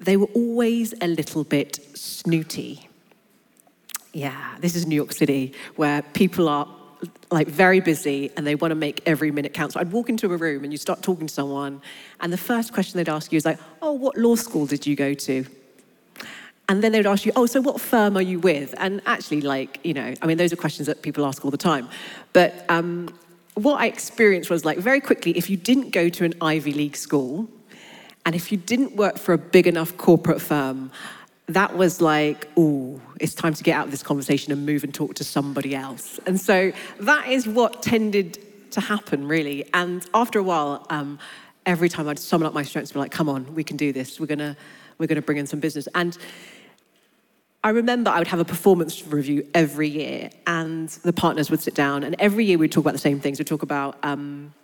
they 0.00 0.16
were 0.16 0.28
always 0.34 0.92
a 1.00 1.06
little 1.06 1.44
bit 1.44 1.78
snooty. 1.96 2.88
Yeah, 4.12 4.56
this 4.60 4.74
is 4.74 4.86
New 4.86 4.96
York 4.96 5.12
City, 5.12 5.52
where 5.76 6.02
people 6.02 6.48
are 6.48 6.66
like 7.30 7.48
very 7.48 7.80
busy 7.80 8.30
and 8.36 8.46
they 8.46 8.54
want 8.54 8.72
to 8.72 8.76
make 8.76 9.02
every 9.06 9.30
minute 9.30 9.54
count. 9.54 9.72
So 9.72 9.80
I'd 9.80 9.92
walk 9.92 10.08
into 10.08 10.32
a 10.32 10.36
room 10.36 10.64
and 10.64 10.72
you 10.72 10.78
start 10.78 11.02
talking 11.02 11.26
to 11.26 11.32
someone, 11.32 11.80
and 12.20 12.32
the 12.32 12.38
first 12.38 12.72
question 12.72 12.98
they'd 12.98 13.08
ask 13.08 13.32
you 13.32 13.36
is 13.36 13.44
like, 13.44 13.58
"Oh, 13.82 13.92
what 13.92 14.16
law 14.16 14.36
school 14.36 14.66
did 14.66 14.86
you 14.86 14.96
go 14.96 15.14
to?" 15.14 15.44
And 16.70 16.84
then 16.84 16.92
they 16.92 17.00
would 17.00 17.06
ask 17.06 17.26
you, 17.26 17.32
oh, 17.34 17.46
so 17.46 17.60
what 17.60 17.80
firm 17.80 18.16
are 18.16 18.22
you 18.22 18.38
with? 18.38 18.76
And 18.78 19.02
actually, 19.04 19.40
like, 19.40 19.80
you 19.82 19.92
know, 19.92 20.14
I 20.22 20.26
mean, 20.26 20.38
those 20.38 20.52
are 20.52 20.56
questions 20.56 20.86
that 20.86 21.02
people 21.02 21.26
ask 21.26 21.44
all 21.44 21.50
the 21.50 21.56
time. 21.56 21.88
But 22.32 22.64
um, 22.68 23.12
what 23.54 23.80
I 23.80 23.86
experienced 23.86 24.50
was 24.50 24.64
like 24.64 24.78
very 24.78 25.00
quickly, 25.00 25.36
if 25.36 25.50
you 25.50 25.56
didn't 25.56 25.90
go 25.90 26.08
to 26.08 26.24
an 26.24 26.34
Ivy 26.40 26.72
League 26.72 26.94
school, 26.94 27.48
and 28.24 28.36
if 28.36 28.52
you 28.52 28.58
didn't 28.58 28.94
work 28.94 29.18
for 29.18 29.32
a 29.32 29.38
big 29.38 29.66
enough 29.66 29.96
corporate 29.96 30.40
firm, 30.40 30.92
that 31.54 31.76
was 31.76 32.00
like, 32.00 32.48
oh, 32.56 33.00
it's 33.20 33.34
time 33.34 33.54
to 33.54 33.62
get 33.62 33.76
out 33.76 33.86
of 33.86 33.90
this 33.90 34.02
conversation 34.02 34.52
and 34.52 34.66
move 34.66 34.84
and 34.84 34.94
talk 34.94 35.14
to 35.14 35.24
somebody 35.24 35.74
else. 35.74 36.20
And 36.26 36.40
so 36.40 36.72
that 37.00 37.28
is 37.28 37.46
what 37.46 37.82
tended 37.82 38.38
to 38.72 38.80
happen, 38.80 39.26
really. 39.26 39.64
And 39.74 40.06
after 40.14 40.38
a 40.38 40.42
while, 40.42 40.86
um, 40.90 41.18
every 41.66 41.88
time 41.88 42.08
I'd 42.08 42.18
summon 42.18 42.46
up 42.46 42.54
my 42.54 42.62
strengths, 42.62 42.92
be 42.92 42.98
like, 42.98 43.10
come 43.10 43.28
on, 43.28 43.54
we 43.54 43.64
can 43.64 43.76
do 43.76 43.92
this. 43.92 44.20
We're 44.20 44.26
gonna, 44.26 44.56
we're 44.98 45.06
gonna 45.06 45.22
bring 45.22 45.38
in 45.38 45.46
some 45.46 45.60
business. 45.60 45.88
And 45.94 46.16
I 47.62 47.70
remember 47.70 48.10
I 48.10 48.18
would 48.18 48.28
have 48.28 48.40
a 48.40 48.44
performance 48.44 49.06
review 49.06 49.46
every 49.52 49.88
year, 49.88 50.30
and 50.46 50.88
the 50.88 51.12
partners 51.12 51.50
would 51.50 51.60
sit 51.60 51.74
down, 51.74 52.04
and 52.04 52.16
every 52.18 52.46
year 52.46 52.56
we'd 52.56 52.72
talk 52.72 52.84
about 52.84 52.94
the 52.94 52.98
same 52.98 53.20
things. 53.20 53.38
We'd 53.38 53.46
talk 53.46 53.62
about 53.62 53.98
um, 54.02 54.54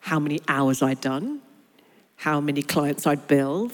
how 0.00 0.18
many 0.18 0.40
hours 0.46 0.82
I'd 0.82 1.00
done, 1.00 1.40
how 2.16 2.38
many 2.40 2.62
clients 2.62 3.06
I'd 3.06 3.26
billed, 3.28 3.72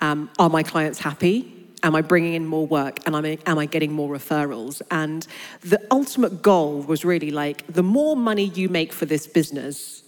um, 0.00 0.30
are 0.38 0.48
my 0.48 0.62
clients 0.62 0.98
happy? 0.98 1.68
Am 1.82 1.94
I 1.94 2.02
bringing 2.02 2.34
in 2.34 2.46
more 2.46 2.66
work? 2.66 3.00
And 3.06 3.16
am 3.16 3.24
I, 3.24 3.38
am 3.46 3.58
I 3.58 3.66
getting 3.66 3.92
more 3.92 4.14
referrals? 4.14 4.82
And 4.90 5.26
the 5.62 5.80
ultimate 5.90 6.42
goal 6.42 6.82
was 6.82 7.04
really 7.04 7.30
like 7.30 7.66
the 7.66 7.82
more 7.82 8.16
money 8.16 8.44
you 8.44 8.68
make 8.68 8.92
for 8.92 9.06
this 9.06 9.26
business, 9.26 10.02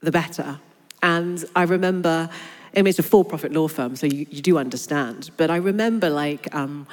the 0.00 0.12
better. 0.12 0.60
And 1.02 1.44
I 1.56 1.62
remember 1.62 2.30
I 2.76 2.82
mean, 2.82 2.88
it's 2.88 2.98
a 2.98 3.02
for-profit 3.02 3.52
law 3.52 3.68
firm, 3.68 3.96
so 3.96 4.06
you, 4.06 4.26
you 4.30 4.42
do 4.42 4.58
understand. 4.58 5.30
But 5.36 5.50
I 5.50 5.56
remember, 5.56 6.10
like, 6.10 6.54
um, 6.54 6.86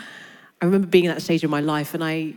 I 0.62 0.66
remember 0.66 0.88
being 0.88 1.08
at 1.08 1.16
that 1.16 1.22
stage 1.22 1.44
of 1.44 1.50
my 1.50 1.60
life, 1.60 1.94
and 1.94 2.04
I, 2.04 2.34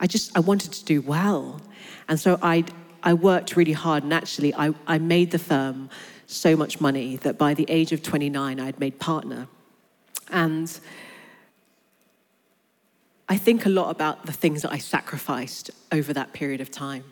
I 0.00 0.06
just, 0.06 0.36
I 0.36 0.40
wanted 0.40 0.72
to 0.72 0.84
do 0.84 1.00
well, 1.00 1.60
and 2.08 2.18
so 2.18 2.38
I, 2.42 2.64
I 3.02 3.14
worked 3.14 3.56
really 3.56 3.72
hard, 3.72 4.02
and 4.02 4.12
actually, 4.12 4.54
I, 4.54 4.74
I 4.86 4.98
made 4.98 5.30
the 5.30 5.38
firm 5.38 5.90
so 6.32 6.56
much 6.56 6.80
money 6.80 7.16
that 7.18 7.38
by 7.38 7.54
the 7.54 7.66
age 7.68 7.92
of 7.92 8.02
29, 8.02 8.60
I'd 8.60 8.80
made 8.80 8.98
partner, 8.98 9.48
and. 10.30 10.80
I 13.28 13.38
think 13.38 13.64
a 13.64 13.70
lot 13.70 13.88
about 13.88 14.26
the 14.26 14.32
things 14.32 14.60
that 14.60 14.72
I 14.72 14.78
sacrificed 14.78 15.70
over 15.90 16.12
that 16.12 16.34
period 16.34 16.60
of 16.60 16.70
time 16.70 17.04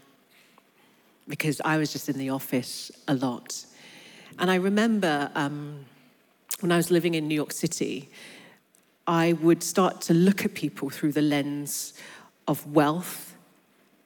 because 1.31 1.63
I 1.65 1.79
was 1.79 1.93
just 1.93 2.11
in 2.11 2.19
the 2.19 2.29
office 2.29 2.91
a 3.09 3.15
lot. 3.15 3.65
And 4.39 4.51
I 4.51 4.57
remember 4.57 5.31
um, 5.35 5.87
when 6.61 6.73
I 6.73 6.77
was 6.77 6.91
living 6.91 7.15
in 7.15 7.29
New 7.29 7.35
York 7.35 7.53
City, 7.53 8.11
I 9.07 9.33
would 9.35 9.63
start 9.63 10.01
to 10.03 10.15
look 10.15 10.45
at 10.45 10.55
people 10.55 10.91
through 10.91 11.13
the 11.13 11.23
lens 11.23 11.95
of 12.47 12.67
wealth, 12.67 13.35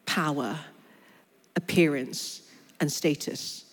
power, 0.06 0.59
appearance, 1.56 2.42
and 2.80 2.92
status. 2.92 3.63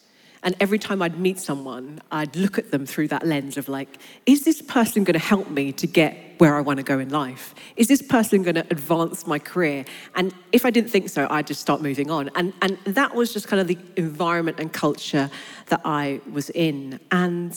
And 0.44 0.56
every 0.60 0.80
time 0.80 1.02
I'd 1.04 1.20
meet 1.20 1.40
someone, 1.40 2.02
I'd 2.12 2.36
look 2.36 2.58
at 2.58 2.72
them 2.72 2.86
through 2.86 3.10
that 3.10 3.26
lens 3.26 3.58
of 3.58 3.70
like, 3.70 4.00
is 4.26 4.44
this 4.44 4.62
person 4.62 5.04
going 5.04 5.14
to 5.14 5.20
help 5.20 5.50
me 5.50 5.72
to 5.74 5.86
get 5.86 6.18
where 6.40 6.56
I 6.56 6.62
want 6.62 6.78
to 6.78 6.84
go 6.84 6.98
in 6.98 7.10
life? 7.10 7.54
Is 7.76 7.88
this 7.88 8.02
person 8.02 8.42
going 8.42 8.56
to 8.56 8.66
advance 8.72 9.28
my 9.28 9.38
career? 9.38 9.86
And 10.16 10.34
if 10.52 10.66
I 10.66 10.72
didn't 10.72 10.90
think 10.90 11.10
so, 11.10 11.28
I'd 11.30 11.46
just 11.46 11.62
start 11.62 11.82
moving 11.82 12.10
on. 12.10 12.32
And, 12.34 12.54
and 12.64 12.80
that 12.86 13.14
was 13.14 13.32
just 13.32 13.48
kind 13.48 13.62
of 13.62 13.68
the 13.68 13.78
environment 13.98 14.60
and 14.60 14.74
culture 14.74 15.30
that 15.68 15.82
I 15.86 16.22
was 16.32 16.50
in. 16.50 17.00
And 17.12 17.56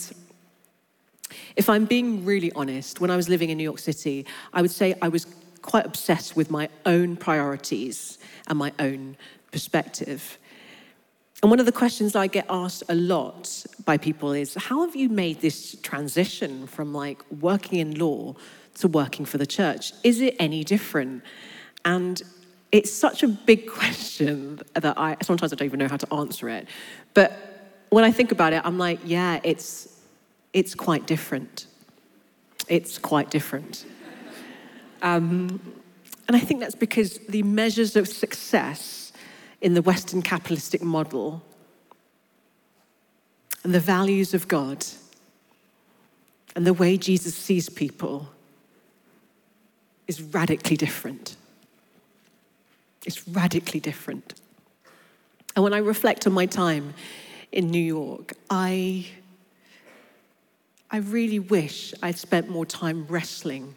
if 1.55 1.69
I'm 1.69 1.85
being 1.85 2.23
really 2.23 2.51
honest, 2.51 3.01
when 3.01 3.09
I 3.09 3.15
was 3.15 3.27
living 3.27 3.49
in 3.49 3.57
New 3.57 3.63
York 3.63 3.79
City, 3.79 4.27
I 4.53 4.61
would 4.61 4.71
say 4.71 4.93
I 5.01 5.07
was 5.07 5.25
quite 5.63 5.87
obsessed 5.87 6.35
with 6.35 6.51
my 6.51 6.69
own 6.85 7.17
priorities 7.17 8.19
and 8.45 8.59
my 8.59 8.71
own 8.77 9.17
perspective. 9.51 10.37
And 11.45 11.51
one 11.51 11.59
of 11.59 11.67
the 11.67 11.71
questions 11.71 12.15
I 12.15 12.25
get 12.25 12.47
asked 12.49 12.81
a 12.89 12.95
lot 12.95 13.67
by 13.85 13.99
people 13.99 14.31
is 14.31 14.55
how 14.55 14.83
have 14.83 14.95
you 14.95 15.09
made 15.09 15.41
this 15.41 15.75
transition 15.83 16.65
from 16.65 16.91
like 16.91 17.23
working 17.31 17.77
in 17.77 17.99
law 17.99 18.33
to 18.79 18.87
working 18.87 19.25
for 19.25 19.37
the 19.37 19.45
church? 19.45 19.93
Is 20.03 20.21
it 20.21 20.35
any 20.39 20.63
different? 20.63 21.21
And 21.85 22.19
it's 22.71 22.91
such 22.91 23.21
a 23.21 23.27
big 23.27 23.67
question 23.79 24.59
that 24.73 24.97
I 24.97 25.17
sometimes 25.21 25.53
I 25.53 25.55
don't 25.55 25.67
even 25.67 25.77
know 25.77 25.87
how 25.87 25.97
to 25.97 26.13
answer 26.15 26.49
it. 26.49 26.67
But 27.13 27.31
when 27.89 28.03
I 28.03 28.11
think 28.11 28.31
about 28.31 28.51
it, 28.51 28.63
I'm 28.65 28.79
like, 28.79 29.01
yeah, 29.05 29.39
it's 29.43 30.01
it's 30.51 30.73
quite 30.73 31.05
different. 31.05 31.67
It's 32.67 32.97
quite 32.97 33.29
different. 33.29 33.85
Um, 35.03 35.61
and 36.27 36.35
I 36.35 36.39
think 36.39 36.61
that's 36.61 36.73
because 36.73 37.19
the 37.29 37.43
measures 37.43 37.95
of 37.95 38.07
success 38.07 39.04
in 39.61 39.73
the 39.73 39.81
Western 39.81 40.21
capitalistic 40.21 40.81
model 40.81 41.43
and 43.63 43.73
the 43.73 43.79
values 43.79 44.33
of 44.33 44.47
God 44.47 44.85
and 46.55 46.65
the 46.65 46.73
way 46.73 46.97
Jesus 46.97 47.35
sees 47.35 47.69
people 47.69 48.29
is 50.07 50.21
radically 50.21 50.77
different. 50.77 51.35
It's 53.05 53.27
radically 53.27 53.79
different. 53.79 54.39
And 55.55 55.63
when 55.63 55.73
I 55.73 55.79
reflect 55.79 56.27
on 56.27 56.33
my 56.33 56.45
time 56.45 56.93
in 57.51 57.71
New 57.71 57.79
York, 57.79 58.33
I, 58.49 59.07
I 60.91 60.97
really 60.97 61.39
wish 61.39 61.93
I'd 62.03 62.17
spent 62.17 62.49
more 62.49 62.65
time 62.65 63.05
wrestling 63.07 63.75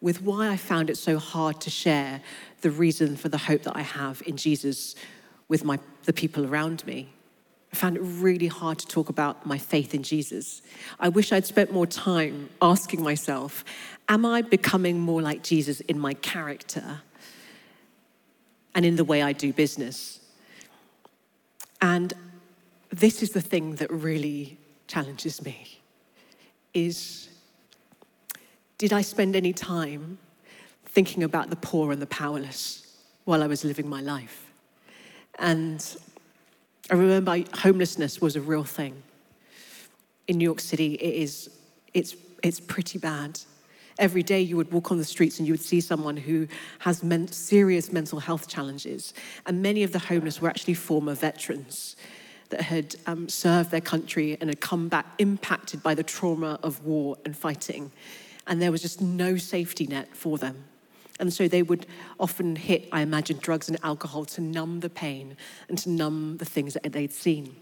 with 0.00 0.22
why 0.22 0.48
I 0.48 0.56
found 0.56 0.88
it 0.90 0.96
so 0.96 1.18
hard 1.18 1.60
to 1.62 1.70
share 1.70 2.20
the 2.60 2.70
reason 2.70 3.16
for 3.16 3.28
the 3.28 3.38
hope 3.38 3.62
that 3.62 3.76
I 3.76 3.82
have 3.82 4.22
in 4.26 4.36
Jesus 4.36 4.94
with 5.48 5.64
my, 5.64 5.78
the 6.04 6.12
people 6.12 6.46
around 6.46 6.86
me. 6.86 7.08
I 7.72 7.76
found 7.76 7.96
it 7.96 8.00
really 8.00 8.48
hard 8.48 8.78
to 8.80 8.86
talk 8.86 9.08
about 9.08 9.46
my 9.46 9.58
faith 9.58 9.94
in 9.94 10.02
Jesus. 10.02 10.60
I 10.98 11.08
wish 11.08 11.32
I'd 11.32 11.46
spent 11.46 11.72
more 11.72 11.86
time 11.86 12.50
asking 12.60 13.02
myself, 13.02 13.64
am 14.08 14.26
I 14.26 14.42
becoming 14.42 14.98
more 14.98 15.22
like 15.22 15.42
Jesus 15.42 15.80
in 15.80 15.98
my 15.98 16.14
character 16.14 17.02
and 18.74 18.84
in 18.84 18.96
the 18.96 19.04
way 19.04 19.22
I 19.22 19.32
do 19.32 19.52
business? 19.52 20.20
And 21.80 22.12
this 22.90 23.22
is 23.22 23.30
the 23.30 23.40
thing 23.40 23.76
that 23.76 23.90
really 23.90 24.58
challenges 24.88 25.44
me 25.44 25.80
is 26.74 27.28
did 28.78 28.92
I 28.92 29.02
spend 29.02 29.36
any 29.36 29.52
time 29.52 30.18
thinking 30.90 31.22
about 31.22 31.50
the 31.50 31.56
poor 31.56 31.92
and 31.92 32.00
the 32.00 32.06
powerless 32.06 32.86
while 33.24 33.42
I 33.42 33.46
was 33.46 33.64
living 33.64 33.88
my 33.88 34.00
life? 34.00 34.52
And 35.38 35.84
I 36.90 36.94
remember 36.94 37.44
homelessness 37.54 38.20
was 38.20 38.36
a 38.36 38.40
real 38.40 38.64
thing. 38.64 39.02
In 40.28 40.38
New 40.38 40.44
York 40.44 40.60
City, 40.60 40.94
it 40.94 41.14
is, 41.14 41.50
it's, 41.94 42.16
it's 42.42 42.60
pretty 42.60 42.98
bad. 42.98 43.40
Every 43.98 44.22
day 44.22 44.40
you 44.40 44.56
would 44.56 44.72
walk 44.72 44.90
on 44.90 44.98
the 44.98 45.04
streets 45.04 45.38
and 45.38 45.46
you 45.46 45.52
would 45.52 45.60
see 45.60 45.80
someone 45.80 46.16
who 46.16 46.48
has 46.80 47.02
men- 47.02 47.28
serious 47.28 47.92
mental 47.92 48.18
health 48.18 48.48
challenges. 48.48 49.14
And 49.46 49.62
many 49.62 49.82
of 49.82 49.92
the 49.92 49.98
homeless 49.98 50.40
were 50.40 50.48
actually 50.48 50.74
former 50.74 51.14
veterans 51.14 51.96
that 52.48 52.62
had 52.62 52.96
um, 53.06 53.28
served 53.28 53.70
their 53.70 53.80
country 53.80 54.36
and 54.40 54.50
had 54.50 54.60
come 54.60 54.88
back 54.88 55.06
impacted 55.18 55.82
by 55.82 55.94
the 55.94 56.02
trauma 56.02 56.58
of 56.62 56.84
war 56.84 57.16
and 57.24 57.36
fighting. 57.36 57.92
And 58.46 58.60
there 58.60 58.72
was 58.72 58.82
just 58.82 59.00
no 59.00 59.36
safety 59.36 59.86
net 59.86 60.16
for 60.16 60.38
them. 60.38 60.64
And 61.20 61.32
so 61.32 61.46
they 61.46 61.62
would 61.62 61.86
often 62.18 62.56
hit, 62.56 62.88
I 62.90 63.02
imagine, 63.02 63.38
drugs 63.38 63.68
and 63.68 63.78
alcohol 63.84 64.24
to 64.24 64.40
numb 64.40 64.80
the 64.80 64.88
pain 64.88 65.36
and 65.68 65.76
to 65.78 65.90
numb 65.90 66.38
the 66.38 66.46
things 66.46 66.74
that 66.74 66.92
they'd 66.92 67.12
seen. 67.12 67.54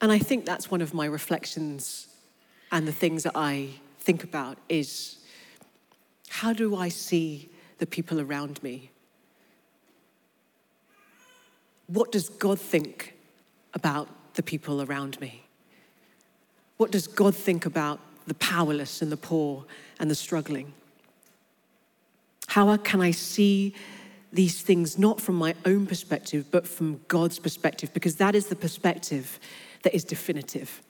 And 0.00 0.10
I 0.10 0.18
think 0.18 0.46
that's 0.46 0.70
one 0.70 0.80
of 0.80 0.94
my 0.94 1.06
reflections 1.06 2.08
and 2.72 2.88
the 2.88 2.92
things 2.92 3.22
that 3.22 3.32
I 3.34 3.68
think 4.00 4.24
about 4.24 4.58
is 4.68 5.18
how 6.28 6.52
do 6.52 6.74
I 6.74 6.88
see 6.88 7.50
the 7.78 7.86
people 7.86 8.20
around 8.20 8.62
me? 8.62 8.90
What 11.86 12.10
does 12.12 12.28
God 12.28 12.58
think 12.58 13.14
about 13.74 14.08
the 14.34 14.42
people 14.42 14.82
around 14.82 15.20
me? 15.20 15.44
What 16.76 16.90
does 16.90 17.06
God 17.06 17.34
think 17.36 17.66
about 17.66 18.00
the 18.26 18.34
powerless 18.34 19.02
and 19.02 19.10
the 19.12 19.16
poor 19.16 19.64
and 19.98 20.10
the 20.10 20.14
struggling? 20.14 20.72
How 22.48 22.76
can 22.76 23.00
I 23.00 23.10
see 23.10 23.74
these 24.32 24.60
things 24.60 24.98
not 24.98 25.20
from 25.20 25.36
my 25.36 25.54
own 25.64 25.86
perspective, 25.86 26.46
but 26.50 26.66
from 26.66 27.00
God's 27.08 27.38
perspective? 27.38 27.92
Because 27.94 28.16
that 28.16 28.34
is 28.34 28.46
the 28.46 28.56
perspective 28.56 29.38
that 29.82 29.94
is 29.94 30.04
definitive. 30.04 30.82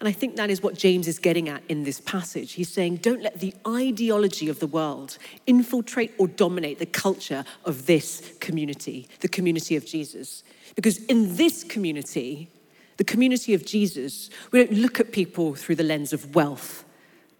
And 0.00 0.08
I 0.08 0.12
think 0.12 0.36
that 0.36 0.48
is 0.48 0.62
what 0.62 0.74
James 0.74 1.08
is 1.08 1.18
getting 1.18 1.48
at 1.48 1.62
in 1.68 1.82
this 1.82 2.00
passage. 2.00 2.52
He's 2.52 2.68
saying, 2.68 2.96
don't 2.96 3.20
let 3.20 3.40
the 3.40 3.52
ideology 3.66 4.48
of 4.48 4.60
the 4.60 4.68
world 4.68 5.18
infiltrate 5.46 6.14
or 6.18 6.28
dominate 6.28 6.78
the 6.78 6.86
culture 6.86 7.44
of 7.64 7.86
this 7.86 8.32
community, 8.38 9.08
the 9.20 9.28
community 9.28 9.74
of 9.74 9.84
Jesus. 9.84 10.44
Because 10.76 10.98
in 11.06 11.36
this 11.36 11.64
community, 11.64 12.48
the 12.98 13.04
community 13.04 13.54
of 13.54 13.64
Jesus, 13.64 14.28
we 14.52 14.62
don't 14.62 14.76
look 14.76 15.00
at 15.00 15.12
people 15.12 15.54
through 15.54 15.76
the 15.76 15.84
lens 15.84 16.12
of 16.12 16.34
wealth, 16.34 16.84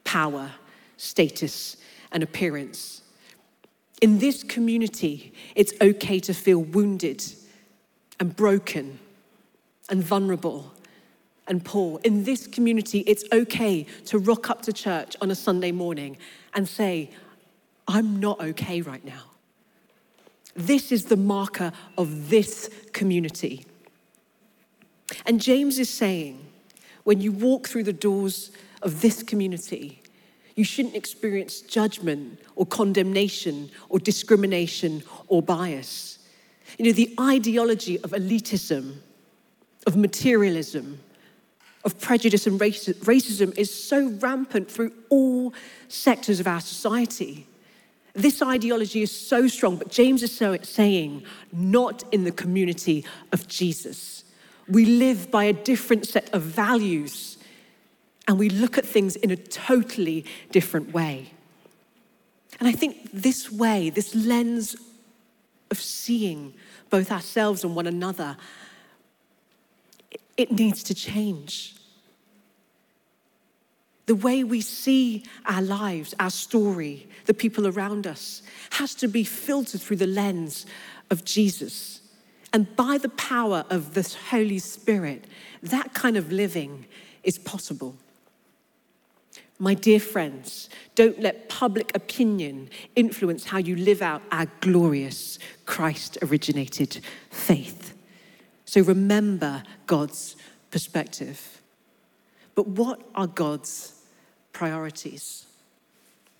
power, 0.04 0.52
status, 0.96 1.76
and 2.12 2.22
appearance. 2.22 3.02
In 4.00 4.20
this 4.20 4.44
community, 4.44 5.32
it's 5.56 5.72
okay 5.80 6.20
to 6.20 6.32
feel 6.32 6.60
wounded 6.60 7.24
and 8.20 8.34
broken 8.34 9.00
and 9.90 10.02
vulnerable 10.02 10.72
and 11.48 11.64
poor. 11.64 11.98
In 12.04 12.22
this 12.22 12.46
community, 12.46 13.00
it's 13.00 13.24
okay 13.32 13.84
to 14.06 14.18
rock 14.18 14.50
up 14.50 14.62
to 14.62 14.72
church 14.72 15.16
on 15.20 15.30
a 15.30 15.34
Sunday 15.34 15.72
morning 15.72 16.18
and 16.54 16.68
say, 16.68 17.10
I'm 17.88 18.20
not 18.20 18.40
okay 18.40 18.80
right 18.80 19.04
now. 19.04 19.24
This 20.54 20.92
is 20.92 21.06
the 21.06 21.16
marker 21.16 21.72
of 21.96 22.30
this 22.30 22.70
community. 22.92 23.64
And 25.28 25.40
James 25.40 25.78
is 25.78 25.90
saying, 25.90 26.44
when 27.04 27.20
you 27.20 27.32
walk 27.32 27.68
through 27.68 27.84
the 27.84 27.92
doors 27.92 28.50
of 28.82 29.02
this 29.02 29.22
community, 29.22 30.02
you 30.56 30.64
shouldn't 30.64 30.96
experience 30.96 31.60
judgment 31.60 32.40
or 32.56 32.66
condemnation 32.66 33.70
or 33.90 34.00
discrimination 34.00 35.02
or 35.28 35.42
bias. 35.42 36.18
You 36.78 36.86
know, 36.86 36.92
the 36.92 37.14
ideology 37.20 38.00
of 38.00 38.10
elitism, 38.10 38.96
of 39.86 39.96
materialism, 39.96 40.98
of 41.84 42.00
prejudice 42.00 42.46
and 42.46 42.58
racism 42.58 43.56
is 43.56 43.72
so 43.72 44.08
rampant 44.20 44.70
through 44.70 44.92
all 45.10 45.54
sectors 45.88 46.40
of 46.40 46.46
our 46.46 46.60
society. 46.60 47.46
This 48.14 48.42
ideology 48.42 49.02
is 49.02 49.12
so 49.12 49.46
strong, 49.46 49.76
but 49.76 49.90
James 49.90 50.22
is 50.22 50.34
so 50.34 50.56
saying, 50.62 51.22
not 51.52 52.02
in 52.12 52.24
the 52.24 52.32
community 52.32 53.04
of 53.30 53.46
Jesus. 53.46 54.17
We 54.68 54.84
live 54.84 55.30
by 55.30 55.44
a 55.44 55.52
different 55.52 56.06
set 56.06 56.32
of 56.34 56.42
values 56.42 57.38
and 58.26 58.38
we 58.38 58.50
look 58.50 58.76
at 58.76 58.84
things 58.84 59.16
in 59.16 59.30
a 59.30 59.36
totally 59.36 60.26
different 60.50 60.92
way. 60.92 61.32
And 62.60 62.68
I 62.68 62.72
think 62.72 63.10
this 63.12 63.50
way, 63.50 63.88
this 63.88 64.14
lens 64.14 64.76
of 65.70 65.78
seeing 65.78 66.54
both 66.90 67.10
ourselves 67.10 67.64
and 67.64 67.74
one 67.74 67.86
another, 67.86 68.36
it 70.36 70.52
needs 70.52 70.82
to 70.84 70.94
change. 70.94 71.74
The 74.06 74.14
way 74.14 74.42
we 74.44 74.60
see 74.60 75.24
our 75.46 75.62
lives, 75.62 76.14
our 76.18 76.30
story, 76.30 77.08
the 77.26 77.34
people 77.34 77.66
around 77.66 78.06
us, 78.06 78.42
has 78.70 78.94
to 78.96 79.08
be 79.08 79.24
filtered 79.24 79.80
through 79.80 79.98
the 79.98 80.06
lens 80.06 80.66
of 81.10 81.24
Jesus. 81.24 82.00
And 82.52 82.74
by 82.76 82.98
the 82.98 83.10
power 83.10 83.64
of 83.68 83.94
the 83.94 84.16
Holy 84.30 84.58
Spirit, 84.58 85.24
that 85.62 85.94
kind 85.94 86.16
of 86.16 86.32
living 86.32 86.86
is 87.22 87.38
possible. 87.38 87.96
My 89.58 89.74
dear 89.74 89.98
friends, 89.98 90.70
don't 90.94 91.20
let 91.20 91.48
public 91.48 91.94
opinion 91.94 92.70
influence 92.94 93.44
how 93.44 93.58
you 93.58 93.74
live 93.74 94.00
out 94.00 94.22
our 94.30 94.46
glorious 94.60 95.38
Christ 95.66 96.16
originated 96.22 97.00
faith. 97.30 97.94
So 98.64 98.82
remember 98.82 99.64
God's 99.86 100.36
perspective. 100.70 101.60
But 102.54 102.68
what 102.68 103.00
are 103.14 103.26
God's 103.26 103.94
priorities? 104.52 105.46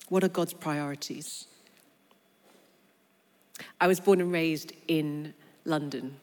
What 0.09 0.23
are 0.23 0.29
God's 0.29 0.53
priorities? 0.53 1.47
I 3.81 3.88
was 3.88 3.99
born 3.99 4.21
and 4.21 4.33
raised 4.33 4.73
in 4.87 5.35
London, 5.68 6.16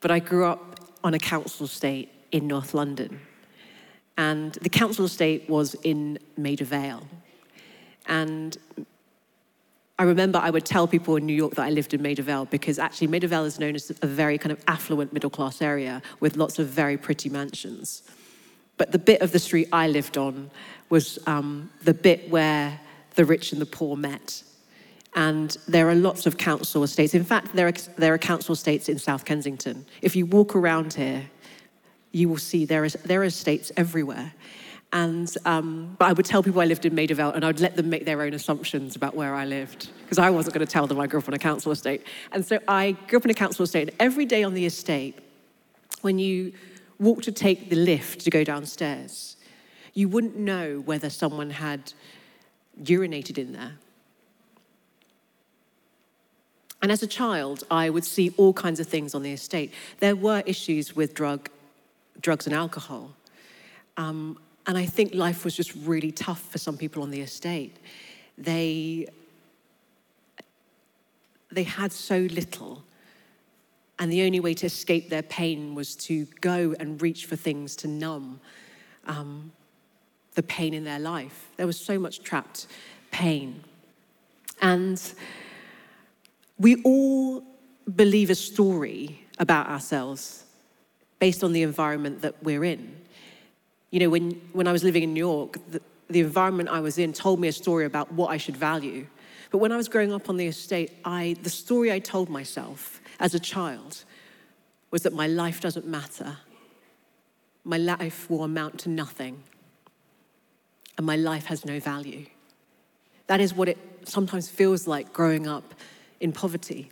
but 0.00 0.10
I 0.10 0.18
grew 0.18 0.44
up 0.44 0.80
on 1.04 1.14
a 1.14 1.18
council 1.18 1.66
estate 1.66 2.10
in 2.32 2.46
North 2.46 2.74
London. 2.74 3.20
And 4.16 4.52
the 4.54 4.68
council 4.68 5.04
estate 5.04 5.48
was 5.48 5.74
in 5.82 6.18
Maida 6.36 6.64
Vale. 6.64 7.06
And 8.06 8.56
I 9.98 10.04
remember 10.04 10.38
I 10.38 10.50
would 10.50 10.64
tell 10.64 10.88
people 10.88 11.16
in 11.16 11.26
New 11.26 11.34
York 11.34 11.54
that 11.54 11.62
I 11.62 11.70
lived 11.70 11.94
in 11.94 12.02
Maida 12.02 12.22
Vale 12.22 12.46
because 12.46 12.78
actually 12.78 13.06
Maida 13.06 13.28
Vale 13.28 13.44
is 13.44 13.58
known 13.58 13.74
as 13.74 13.90
a 14.02 14.06
very 14.06 14.38
kind 14.38 14.52
of 14.52 14.62
affluent 14.66 15.12
middle 15.12 15.30
class 15.30 15.62
area 15.62 16.02
with 16.20 16.36
lots 16.36 16.58
of 16.58 16.66
very 16.66 16.96
pretty 16.96 17.28
mansions. 17.28 18.02
But 18.78 18.90
the 18.90 18.98
bit 18.98 19.20
of 19.20 19.32
the 19.32 19.38
street 19.38 19.68
I 19.72 19.86
lived 19.88 20.18
on 20.18 20.50
was 20.88 21.18
um, 21.26 21.70
the 21.84 21.94
bit 21.94 22.30
where 22.30 22.80
the 23.14 23.24
rich 23.24 23.52
and 23.52 23.60
the 23.60 23.66
poor 23.66 23.96
met. 23.96 24.42
And 25.14 25.56
there 25.68 25.88
are 25.90 25.94
lots 25.94 26.26
of 26.26 26.38
council 26.38 26.82
estates. 26.82 27.14
In 27.14 27.24
fact, 27.24 27.54
there 27.54 27.68
are, 27.68 27.72
there 27.98 28.14
are 28.14 28.18
council 28.18 28.54
estates 28.54 28.88
in 28.88 28.98
South 28.98 29.24
Kensington. 29.24 29.84
If 30.00 30.16
you 30.16 30.24
walk 30.24 30.56
around 30.56 30.94
here, 30.94 31.30
you 32.12 32.28
will 32.28 32.38
see 32.38 32.64
there, 32.64 32.84
is, 32.84 32.94
there 33.04 33.20
are 33.20 33.24
estates 33.24 33.72
everywhere. 33.76 34.32
And 34.92 35.34
um, 35.46 35.96
but 35.98 36.06
I 36.06 36.12
would 36.12 36.26
tell 36.26 36.42
people 36.42 36.60
I 36.60 36.66
lived 36.66 36.84
in 36.84 36.94
Maida 36.94 37.34
and 37.34 37.44
I 37.44 37.48
would 37.48 37.60
let 37.60 37.76
them 37.76 37.88
make 37.88 38.04
their 38.04 38.20
own 38.20 38.34
assumptions 38.34 38.94
about 38.94 39.14
where 39.14 39.34
I 39.34 39.46
lived 39.46 39.90
because 40.02 40.18
I 40.18 40.28
wasn't 40.28 40.54
going 40.54 40.66
to 40.66 40.70
tell 40.70 40.86
them 40.86 41.00
I 41.00 41.06
grew 41.06 41.18
up 41.18 41.28
on 41.28 41.34
a 41.34 41.38
council 41.38 41.72
estate. 41.72 42.06
And 42.30 42.44
so 42.44 42.58
I 42.68 42.92
grew 43.08 43.16
up 43.16 43.24
in 43.24 43.30
a 43.30 43.34
council 43.34 43.62
estate, 43.62 43.88
and 43.88 43.96
every 43.98 44.26
day 44.26 44.42
on 44.42 44.52
the 44.52 44.66
estate, 44.66 45.18
when 46.02 46.18
you 46.18 46.52
walk 46.98 47.22
to 47.22 47.32
take 47.32 47.70
the 47.70 47.76
lift 47.76 48.20
to 48.20 48.30
go 48.30 48.44
downstairs, 48.44 49.36
you 49.94 50.08
wouldn't 50.08 50.36
know 50.36 50.82
whether 50.84 51.08
someone 51.08 51.50
had 51.50 51.94
urinated 52.82 53.38
in 53.38 53.52
there. 53.52 53.72
And 56.82 56.90
as 56.90 57.02
a 57.02 57.06
child, 57.06 57.64
I 57.70 57.88
would 57.88 58.04
see 58.04 58.34
all 58.36 58.52
kinds 58.52 58.80
of 58.80 58.88
things 58.88 59.14
on 59.14 59.22
the 59.22 59.32
estate. 59.32 59.72
There 60.00 60.16
were 60.16 60.42
issues 60.44 60.96
with 60.96 61.14
drug, 61.14 61.48
drugs 62.20 62.46
and 62.46 62.54
alcohol. 62.54 63.12
Um, 63.96 64.38
and 64.66 64.76
I 64.76 64.84
think 64.86 65.14
life 65.14 65.44
was 65.44 65.54
just 65.54 65.74
really 65.76 66.10
tough 66.10 66.42
for 66.50 66.58
some 66.58 66.76
people 66.76 67.02
on 67.02 67.10
the 67.10 67.20
estate. 67.20 67.76
They, 68.36 69.06
they 71.52 71.62
had 71.62 71.92
so 71.92 72.18
little, 72.18 72.82
and 73.98 74.10
the 74.10 74.22
only 74.22 74.40
way 74.40 74.54
to 74.54 74.66
escape 74.66 75.08
their 75.08 75.22
pain 75.22 75.76
was 75.76 75.94
to 75.96 76.26
go 76.40 76.74
and 76.80 77.00
reach 77.00 77.26
for 77.26 77.36
things 77.36 77.76
to 77.76 77.88
numb 77.88 78.40
um, 79.06 79.52
the 80.34 80.42
pain 80.42 80.74
in 80.74 80.82
their 80.82 80.98
life. 80.98 81.48
There 81.56 81.66
was 81.66 81.78
so 81.78 81.98
much 81.98 82.22
trapped 82.22 82.66
pain. 83.10 83.62
And 84.60 85.00
we 86.62 86.80
all 86.82 87.42
believe 87.94 88.30
a 88.30 88.34
story 88.34 89.26
about 89.38 89.68
ourselves 89.68 90.44
based 91.18 91.42
on 91.44 91.52
the 91.52 91.62
environment 91.62 92.22
that 92.22 92.42
we're 92.42 92.64
in 92.64 93.02
you 93.92 94.00
know, 94.00 94.08
when, 94.08 94.30
when 94.52 94.66
I 94.66 94.72
was 94.72 94.82
living 94.82 95.04
in 95.04 95.12
New 95.12 95.20
York, 95.20 95.58
the, 95.70 95.80
the 96.08 96.20
environment 96.20 96.70
I 96.70 96.80
was 96.80 96.98
in 96.98 97.12
told 97.12 97.38
me 97.38 97.46
a 97.48 97.52
story 97.52 97.84
about 97.84 98.10
what 98.10 98.30
I 98.30 98.38
should 98.38 98.56
value. 98.56 99.06
But 99.50 99.58
when 99.58 99.70
I 99.70 99.76
was 99.76 99.86
growing 99.86 100.12
up 100.12 100.30
on 100.30 100.38
the 100.38 100.46
estate, 100.46 100.92
I, 101.04 101.36
the 101.42 101.50
story 101.50 101.92
I 101.92 101.98
told 101.98 102.30
myself 102.30 103.02
as 103.20 103.34
a 103.34 103.38
child 103.38 104.04
was 104.90 105.02
that 105.02 105.12
my 105.12 105.26
life 105.26 105.60
doesn't 105.60 105.86
matter. 105.86 106.38
My 107.64 107.76
life 107.76 108.30
will 108.30 108.44
amount 108.44 108.80
to 108.80 108.88
nothing. 108.88 109.42
And 110.96 111.06
my 111.06 111.16
life 111.16 111.44
has 111.46 111.66
no 111.66 111.78
value. 111.78 112.24
That 113.26 113.42
is 113.42 113.52
what 113.52 113.68
it 113.68 113.78
sometimes 114.04 114.48
feels 114.48 114.86
like 114.86 115.12
growing 115.12 115.46
up 115.46 115.74
in 116.22 116.32
poverty. 116.32 116.90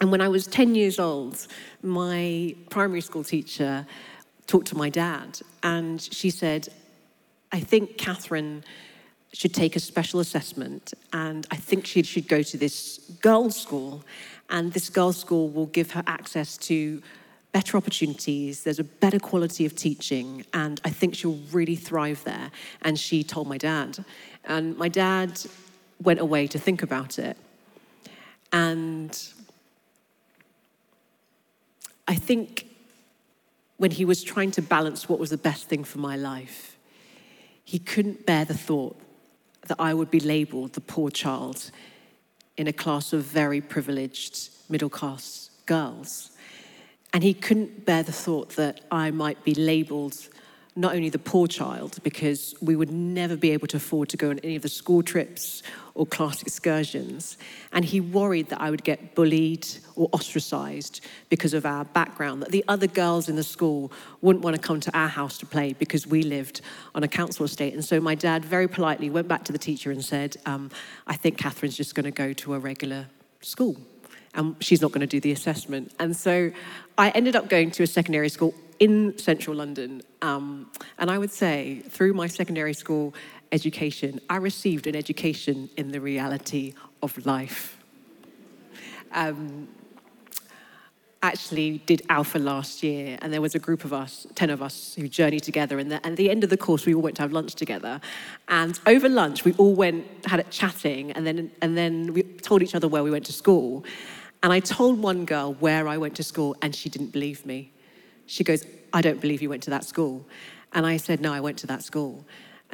And 0.00 0.10
when 0.10 0.20
I 0.20 0.28
was 0.28 0.46
10 0.46 0.74
years 0.74 0.98
old, 0.98 1.46
my 1.82 2.54
primary 2.70 3.00
school 3.00 3.24
teacher 3.24 3.86
talked 4.46 4.66
to 4.68 4.76
my 4.76 4.90
dad, 4.90 5.40
and 5.62 6.00
she 6.00 6.30
said, 6.30 6.68
I 7.52 7.60
think 7.60 7.96
Katherine 7.96 8.64
should 9.32 9.54
take 9.54 9.74
a 9.76 9.80
special 9.80 10.20
assessment, 10.20 10.94
and 11.12 11.46
I 11.50 11.56
think 11.56 11.86
she 11.86 12.02
should 12.02 12.28
go 12.28 12.42
to 12.42 12.56
this 12.58 12.98
girls' 13.22 13.60
school, 13.60 14.04
and 14.50 14.72
this 14.72 14.90
girls' 14.90 15.18
school 15.18 15.48
will 15.48 15.66
give 15.66 15.92
her 15.92 16.02
access 16.06 16.56
to 16.58 17.02
better 17.54 17.76
opportunities, 17.76 18.64
there's 18.64 18.80
a 18.80 18.84
better 18.84 19.20
quality 19.20 19.64
of 19.64 19.76
teaching, 19.76 20.44
and 20.52 20.80
I 20.84 20.90
think 20.90 21.14
she'll 21.14 21.38
really 21.52 21.76
thrive 21.76 22.22
there. 22.24 22.50
And 22.82 22.98
she 22.98 23.22
told 23.22 23.46
my 23.46 23.58
dad. 23.58 24.04
And 24.44 24.76
my 24.76 24.88
dad 24.88 25.40
went 26.02 26.18
away 26.18 26.48
to 26.48 26.58
think 26.58 26.82
about 26.82 27.18
it. 27.18 27.36
And 28.54 29.20
I 32.06 32.14
think 32.14 32.68
when 33.78 33.90
he 33.90 34.04
was 34.04 34.22
trying 34.22 34.52
to 34.52 34.62
balance 34.62 35.08
what 35.08 35.18
was 35.18 35.30
the 35.30 35.36
best 35.36 35.64
thing 35.64 35.82
for 35.82 35.98
my 35.98 36.14
life, 36.14 36.76
he 37.64 37.80
couldn't 37.80 38.26
bear 38.26 38.44
the 38.44 38.54
thought 38.54 38.96
that 39.66 39.80
I 39.80 39.92
would 39.92 40.08
be 40.08 40.20
labeled 40.20 40.74
the 40.74 40.80
poor 40.80 41.10
child 41.10 41.72
in 42.56 42.68
a 42.68 42.72
class 42.72 43.12
of 43.12 43.24
very 43.24 43.60
privileged 43.60 44.50
middle 44.68 44.88
class 44.88 45.50
girls. 45.66 46.30
And 47.12 47.24
he 47.24 47.34
couldn't 47.34 47.84
bear 47.84 48.04
the 48.04 48.12
thought 48.12 48.50
that 48.50 48.82
I 48.88 49.10
might 49.10 49.42
be 49.42 49.56
labeled 49.56 50.28
not 50.76 50.94
only 50.94 51.08
the 51.08 51.20
poor 51.20 51.46
child, 51.46 51.98
because 52.02 52.54
we 52.60 52.74
would 52.74 52.90
never 52.90 53.36
be 53.36 53.52
able 53.52 53.68
to 53.68 53.76
afford 53.76 54.08
to 54.08 54.16
go 54.16 54.30
on 54.30 54.40
any 54.40 54.56
of 54.56 54.62
the 54.62 54.68
school 54.68 55.02
trips 55.02 55.62
or 55.94 56.04
class 56.04 56.42
excursions. 56.42 57.38
And 57.72 57.84
he 57.84 58.00
worried 58.00 58.48
that 58.48 58.60
I 58.60 58.70
would 58.70 58.82
get 58.82 59.14
bullied 59.14 59.68
or 59.94 60.08
ostracized 60.12 61.00
because 61.28 61.54
of 61.54 61.64
our 61.64 61.84
background, 61.84 62.42
that 62.42 62.50
the 62.50 62.64
other 62.66 62.88
girls 62.88 63.28
in 63.28 63.36
the 63.36 63.44
school 63.44 63.92
wouldn't 64.20 64.44
want 64.44 64.56
to 64.56 64.62
come 64.62 64.80
to 64.80 64.98
our 64.98 65.06
house 65.06 65.38
to 65.38 65.46
play 65.46 65.74
because 65.74 66.08
we 66.08 66.22
lived 66.22 66.60
on 66.94 67.04
a 67.04 67.08
council 67.08 67.44
estate. 67.44 67.72
And 67.72 67.84
so 67.84 68.00
my 68.00 68.16
dad 68.16 68.44
very 68.44 68.66
politely 68.66 69.10
went 69.10 69.28
back 69.28 69.44
to 69.44 69.52
the 69.52 69.58
teacher 69.58 69.92
and 69.92 70.04
said, 70.04 70.36
um, 70.44 70.70
I 71.06 71.14
think 71.14 71.38
Katherine's 71.38 71.76
just 71.76 71.94
going 71.94 72.04
to 72.04 72.10
go 72.10 72.32
to 72.32 72.54
a 72.54 72.58
regular 72.58 73.06
school 73.40 73.76
and 74.34 74.56
she's 74.60 74.82
not 74.82 74.90
going 74.90 75.00
to 75.00 75.06
do 75.06 75.20
the 75.20 75.32
assessment. 75.32 75.92
And 75.98 76.16
so 76.16 76.50
I 76.98 77.10
ended 77.10 77.36
up 77.36 77.48
going 77.48 77.70
to 77.72 77.82
a 77.84 77.86
secondary 77.86 78.28
school 78.28 78.54
in 78.78 79.16
central 79.18 79.56
London. 79.56 80.02
Um, 80.22 80.70
and 80.98 81.10
I 81.10 81.18
would 81.18 81.30
say, 81.30 81.82
through 81.88 82.14
my 82.14 82.26
secondary 82.26 82.74
school 82.74 83.14
education, 83.52 84.20
I 84.28 84.36
received 84.36 84.86
an 84.86 84.96
education 84.96 85.70
in 85.76 85.92
the 85.92 86.00
reality 86.00 86.74
of 87.02 87.24
life. 87.26 87.78
Um, 89.12 89.68
actually 91.24 91.78
did 91.86 92.02
Alpha 92.10 92.38
last 92.38 92.82
year, 92.82 93.18
and 93.22 93.32
there 93.32 93.40
was 93.40 93.54
a 93.54 93.58
group 93.58 93.84
of 93.84 93.94
us, 93.94 94.26
10 94.34 94.50
of 94.50 94.60
us, 94.60 94.94
who 94.94 95.08
journeyed 95.08 95.42
together. 95.42 95.78
And, 95.78 95.90
at 95.92 96.16
the 96.16 96.30
end 96.30 96.44
of 96.44 96.50
the 96.50 96.56
course, 96.58 96.84
we 96.84 96.94
all 96.94 97.00
went 97.00 97.16
to 97.16 97.22
have 97.22 97.32
lunch 97.32 97.54
together. 97.54 97.98
And 98.48 98.78
over 98.86 99.08
lunch, 99.08 99.42
we 99.42 99.54
all 99.54 99.74
went, 99.74 100.04
had 100.26 100.40
it 100.40 100.50
chatting, 100.50 101.12
and 101.12 101.26
then, 101.26 101.50
and 101.62 101.78
then 101.78 102.12
we 102.12 102.22
told 102.22 102.62
each 102.62 102.74
other 102.74 102.88
where 102.88 103.02
we 103.02 103.10
went 103.10 103.24
to 103.26 103.32
school. 103.32 103.84
And 104.42 104.52
I 104.52 104.60
told 104.60 105.00
one 105.00 105.24
girl 105.24 105.54
where 105.54 105.88
I 105.88 105.96
went 105.96 106.14
to 106.16 106.22
school, 106.22 106.56
and 106.60 106.74
she 106.74 106.90
didn't 106.90 107.12
believe 107.12 107.46
me. 107.46 107.72
She 108.26 108.44
goes, 108.44 108.66
I 108.92 109.00
don't 109.00 109.20
believe 109.20 109.42
you 109.42 109.48
went 109.48 109.62
to 109.64 109.70
that 109.70 109.84
school. 109.84 110.24
And 110.72 110.86
I 110.86 110.96
said, 110.96 111.20
No, 111.20 111.32
I 111.32 111.40
went 111.40 111.58
to 111.58 111.66
that 111.68 111.82
school. 111.82 112.24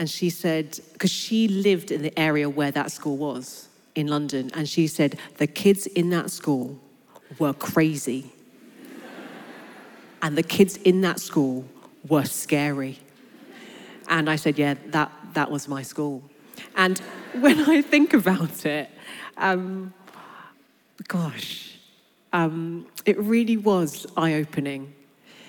And 0.01 0.09
she 0.09 0.31
said, 0.31 0.81
because 0.95 1.11
she 1.11 1.47
lived 1.47 1.91
in 1.91 2.01
the 2.01 2.19
area 2.19 2.49
where 2.49 2.71
that 2.71 2.91
school 2.91 3.19
was 3.19 3.69
in 3.95 4.07
London. 4.07 4.51
And 4.55 4.67
she 4.67 4.87
said, 4.87 5.19
the 5.37 5.47
kids 5.47 5.87
in 5.87 6.09
that 6.09 6.31
school 6.31 6.81
were 7.39 7.53
crazy. 7.53 8.33
and 10.23 10.39
the 10.39 10.43
kids 10.43 10.77
in 10.79 11.03
that 11.03 11.21
school 11.21 11.67
were 12.09 12.25
scary. 12.25 12.99
And 14.09 14.31
I 14.31 14.37
said, 14.37 14.59
yeah, 14.59 14.75
that, 14.87 15.13
that 15.35 15.51
was 15.51 15.69
my 15.69 15.83
school. 15.83 16.23
And 16.77 16.99
when 17.35 17.61
I 17.61 17.83
think 17.83 18.15
about 18.15 18.65
it, 18.65 18.91
um, 19.37 19.93
gosh, 21.09 21.79
um, 22.33 22.87
it 23.05 23.19
really 23.19 23.59
was 23.59 24.07
eye 24.17 24.35
opening. 24.35 24.95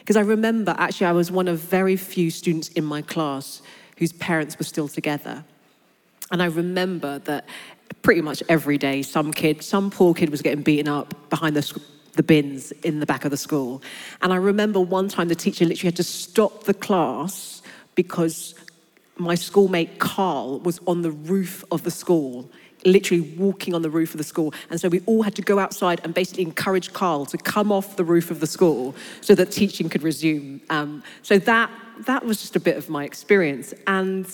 Because 0.02 0.18
I 0.18 0.22
remember, 0.22 0.76
actually, 0.78 1.08
I 1.08 1.12
was 1.14 1.32
one 1.32 1.48
of 1.48 1.60
very 1.60 1.96
few 1.96 2.30
students 2.30 2.68
in 2.70 2.84
my 2.84 3.02
class 3.02 3.62
whose 3.98 4.12
parents 4.12 4.58
were 4.58 4.66
still 4.66 4.88
together. 4.88 5.46
And 6.32 6.42
I 6.42 6.48
remember 6.48 7.20
that 7.20 7.46
pretty 8.02 8.22
much 8.22 8.42
every 8.50 8.78
day, 8.78 9.04
some 9.04 9.32
kid, 9.32 9.64
some 9.64 9.92
poor 9.92 10.14
kid 10.14 10.30
was 10.30 10.42
getting 10.42 10.64
beaten 10.64 10.88
up 10.88 11.30
behind 11.30 11.56
the, 11.56 11.82
the 12.14 12.24
bins 12.24 12.72
in 12.84 13.00
the 13.00 13.06
back 13.06 13.26
of 13.26 13.32
the 13.32 13.38
school. 13.38 13.84
And 14.22 14.34
I 14.34 14.38
remember 14.38 14.80
one 14.80 15.08
time 15.08 15.28
the 15.28 15.36
teacher 15.36 15.66
literally 15.66 15.88
had 15.88 15.98
to 15.98 16.04
stop 16.04 16.64
the 16.64 16.74
class 16.74 17.62
because 17.94 18.56
my 19.18 19.36
schoolmate 19.36 20.00
Carl 20.00 20.60
was 20.62 20.80
on 20.88 21.04
the 21.04 21.12
roof 21.12 21.64
of 21.72 21.84
the 21.84 21.92
school 21.92 22.50
literally 22.86 23.22
walking 23.22 23.74
on 23.74 23.82
the 23.82 23.90
roof 23.90 24.14
of 24.14 24.18
the 24.18 24.24
school. 24.24 24.54
And 24.70 24.80
so 24.80 24.90
we 24.90 25.02
all 25.06 25.24
had 25.24 25.36
to 25.36 25.42
go 25.42 25.60
outside 25.60 26.02
and 26.04 26.14
basically 26.14 26.44
encourage 26.44 26.94
Carl 26.94 27.26
to 27.28 27.38
come 27.38 27.72
off 27.72 27.96
the 27.96 28.04
roof 28.04 28.32
of 28.32 28.40
the 28.40 28.48
school 28.48 28.96
so 29.22 29.36
that 29.36 29.52
teaching 29.52 29.90
could 29.90 30.04
resume. 30.04 30.62
Um, 30.70 31.04
so 31.22 31.38
that, 31.40 31.72
that 32.06 32.26
was 32.26 32.42
just 32.42 32.56
a 32.56 32.60
bit 32.60 32.78
of 32.78 32.90
my 32.90 33.04
experience. 33.04 33.74
And, 33.88 34.26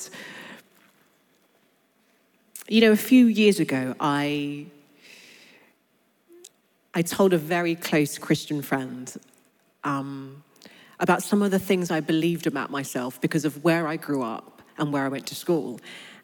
you 2.68 2.82
know, 2.82 2.92
a 2.92 2.98
few 2.98 3.28
years 3.28 3.60
ago, 3.60 3.96
I, 4.00 4.68
I 6.94 7.02
told 7.02 7.34
a 7.34 7.38
very 7.38 7.76
close 7.76 8.18
Christian 8.18 8.62
friend 8.62 9.14
um, 9.84 10.44
about 11.00 11.22
some 11.22 11.42
of 11.42 11.52
the 11.52 11.60
things 11.60 11.92
I 11.92 12.00
believed 12.00 12.48
about 12.48 12.72
myself 12.72 13.22
because 13.22 13.46
of 13.46 13.64
where 13.64 13.88
I 13.88 13.98
grew 13.98 14.24
up 14.24 14.62
and 14.78 14.92
where 14.92 15.06
I 15.06 15.10
went 15.10 15.28
to 15.28 15.36
school. 15.36 15.80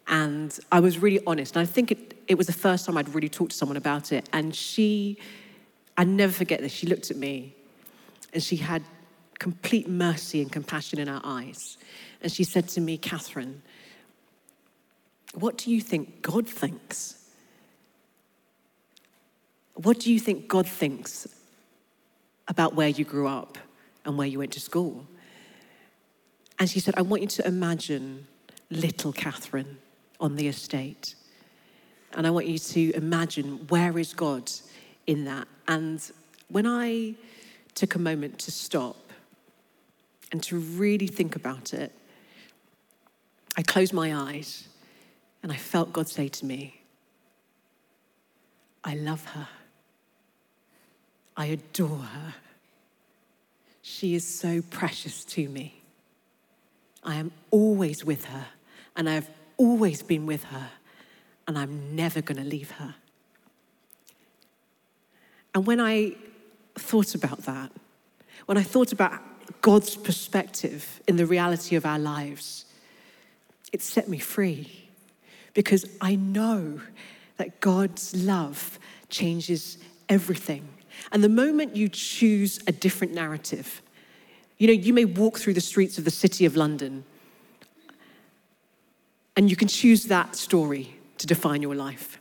And 0.06 0.58
I 0.70 0.80
was 0.80 0.98
really 0.98 1.20
honest. 1.26 1.56
And 1.56 1.62
I 1.62 1.70
think 1.70 1.92
it, 1.92 2.13
it 2.26 2.36
was 2.36 2.46
the 2.46 2.52
first 2.52 2.86
time 2.86 2.96
I'd 2.96 3.14
really 3.14 3.28
talked 3.28 3.52
to 3.52 3.56
someone 3.56 3.76
about 3.76 4.12
it. 4.12 4.28
And 4.32 4.54
she, 4.54 5.18
I 5.96 6.04
never 6.04 6.32
forget 6.32 6.60
this, 6.60 6.72
she 6.72 6.86
looked 6.86 7.10
at 7.10 7.16
me 7.16 7.54
and 8.32 8.42
she 8.42 8.56
had 8.56 8.82
complete 9.38 9.88
mercy 9.88 10.40
and 10.40 10.50
compassion 10.50 10.98
in 10.98 11.08
her 11.08 11.20
eyes. 11.24 11.76
And 12.22 12.32
she 12.32 12.44
said 12.44 12.68
to 12.70 12.80
me, 12.80 12.96
Katherine, 12.96 13.62
what 15.34 15.58
do 15.58 15.70
you 15.70 15.80
think 15.80 16.22
God 16.22 16.48
thinks? 16.48 17.20
What 19.74 19.98
do 19.98 20.12
you 20.12 20.20
think 20.20 20.48
God 20.48 20.66
thinks 20.66 21.26
about 22.46 22.74
where 22.74 22.88
you 22.88 23.04
grew 23.04 23.26
up 23.26 23.58
and 24.04 24.16
where 24.16 24.26
you 24.26 24.38
went 24.38 24.52
to 24.52 24.60
school? 24.60 25.06
And 26.58 26.70
she 26.70 26.78
said, 26.78 26.94
I 26.96 27.02
want 27.02 27.22
you 27.22 27.28
to 27.28 27.46
imagine 27.46 28.28
little 28.70 29.12
Katherine 29.12 29.78
on 30.20 30.36
the 30.36 30.46
estate. 30.48 31.16
And 32.14 32.26
I 32.26 32.30
want 32.30 32.46
you 32.46 32.58
to 32.58 32.92
imagine 32.94 33.66
where 33.68 33.98
is 33.98 34.14
God 34.14 34.50
in 35.06 35.24
that. 35.24 35.48
And 35.66 36.00
when 36.48 36.66
I 36.66 37.14
took 37.74 37.94
a 37.94 37.98
moment 37.98 38.38
to 38.40 38.50
stop 38.50 38.96
and 40.30 40.42
to 40.44 40.58
really 40.58 41.06
think 41.06 41.36
about 41.36 41.74
it, 41.74 41.92
I 43.56 43.62
closed 43.62 43.92
my 43.92 44.14
eyes 44.14 44.68
and 45.42 45.52
I 45.52 45.56
felt 45.56 45.92
God 45.92 46.08
say 46.08 46.28
to 46.28 46.46
me, 46.46 46.80
I 48.82 48.94
love 48.94 49.24
her. 49.26 49.48
I 51.36 51.46
adore 51.46 51.98
her. 51.98 52.34
She 53.82 54.14
is 54.14 54.26
so 54.26 54.62
precious 54.62 55.24
to 55.26 55.48
me. 55.48 55.82
I 57.02 57.16
am 57.16 57.32
always 57.50 58.04
with 58.04 58.24
her, 58.26 58.46
and 58.96 59.10
I've 59.10 59.28
always 59.58 60.02
been 60.02 60.24
with 60.26 60.44
her, 60.44 60.70
and 61.46 61.58
I'm 61.58 61.94
never 61.94 62.20
going 62.20 62.42
to 62.42 62.48
leave 62.48 62.72
her. 62.72 62.94
And 65.54 65.66
when 65.66 65.80
I 65.80 66.16
thought 66.76 67.14
about 67.14 67.42
that, 67.42 67.70
when 68.46 68.58
I 68.58 68.62
thought 68.62 68.92
about 68.92 69.20
God's 69.60 69.96
perspective 69.96 71.00
in 71.06 71.16
the 71.16 71.26
reality 71.26 71.76
of 71.76 71.86
our 71.86 71.98
lives, 71.98 72.64
it 73.72 73.82
set 73.82 74.08
me 74.08 74.18
free 74.18 74.88
because 75.54 75.86
I 76.00 76.16
know 76.16 76.80
that 77.36 77.60
God's 77.60 78.14
love 78.14 78.78
changes 79.08 79.78
everything. 80.08 80.68
And 81.12 81.22
the 81.22 81.28
moment 81.28 81.76
you 81.76 81.88
choose 81.88 82.60
a 82.66 82.72
different 82.72 83.14
narrative, 83.14 83.82
you 84.58 84.66
know, 84.66 84.72
you 84.72 84.92
may 84.92 85.04
walk 85.04 85.38
through 85.38 85.54
the 85.54 85.60
streets 85.60 85.98
of 85.98 86.04
the 86.04 86.10
city 86.10 86.44
of 86.44 86.56
London 86.56 87.04
and 89.36 89.50
you 89.50 89.56
can 89.56 89.68
choose 89.68 90.04
that 90.04 90.36
story 90.36 90.96
to 91.24 91.26
define 91.26 91.62
your 91.62 91.74
life. 91.74 92.20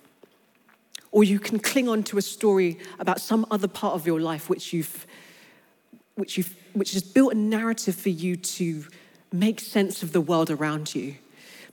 Or 1.11 1.25
you 1.25 1.37
can 1.37 1.59
cling 1.59 1.89
on 1.89 2.03
to 2.03 2.17
a 2.17 2.21
story 2.21 2.79
about 2.99 3.19
some 3.19 3.45
other 3.51 3.67
part 3.67 3.95
of 3.95 4.07
your 4.07 4.21
life 4.21 4.49
which 4.49 4.71
you've 4.71 5.05
which 6.15 6.37
you've 6.37 6.55
which 6.71 6.93
has 6.93 7.03
built 7.03 7.33
a 7.33 7.37
narrative 7.37 7.95
for 7.95 8.09
you 8.09 8.37
to 8.37 8.85
make 9.33 9.59
sense 9.59 10.03
of 10.03 10.13
the 10.13 10.21
world 10.21 10.49
around 10.49 10.95
you. 10.95 11.15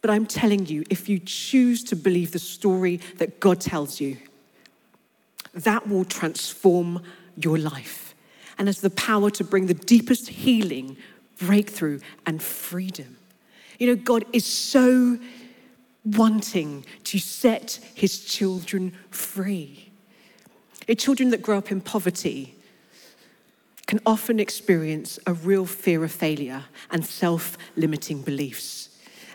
But 0.02 0.10
I'm 0.10 0.26
telling 0.26 0.66
you, 0.66 0.82
if 0.90 1.08
you 1.08 1.20
choose 1.20 1.84
to 1.84 1.96
believe 1.96 2.32
the 2.32 2.40
story 2.40 2.96
that 3.18 3.38
God 3.38 3.60
tells 3.60 4.00
you, 4.00 4.16
that 5.54 5.88
will 5.88 6.04
transform 6.04 7.02
your 7.36 7.58
life 7.58 8.14
and 8.58 8.66
has 8.66 8.80
the 8.80 8.90
power 8.90 9.30
to 9.30 9.44
bring 9.44 9.66
the 9.66 9.74
deepest 9.74 10.28
healing, 10.28 10.96
breakthrough, 11.38 12.00
and 12.26 12.42
freedom. 12.42 13.18
You 13.78 13.86
know, 13.86 13.96
God 13.96 14.24
is 14.32 14.44
so 14.44 15.18
wanting 16.04 16.84
to 17.04 17.18
set 17.18 17.80
his 17.94 18.24
children 18.24 18.92
free. 19.10 19.90
Children 20.96 21.30
that 21.30 21.42
grow 21.42 21.58
up 21.58 21.70
in 21.70 21.80
poverty 21.80 22.56
can 23.86 24.00
often 24.06 24.40
experience 24.40 25.18
a 25.26 25.32
real 25.32 25.66
fear 25.66 26.02
of 26.04 26.12
failure 26.12 26.64
and 26.90 27.04
self 27.04 27.56
limiting 27.76 28.22
beliefs. 28.22 28.88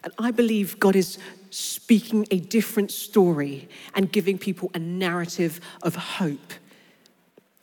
And 0.03 0.13
I 0.19 0.31
believe 0.31 0.79
God 0.79 0.95
is 0.95 1.17
speaking 1.49 2.27
a 2.31 2.39
different 2.39 2.91
story 2.91 3.67
and 3.95 4.11
giving 4.11 4.37
people 4.37 4.69
a 4.73 4.79
narrative 4.79 5.59
of 5.81 5.95
hope, 5.95 6.53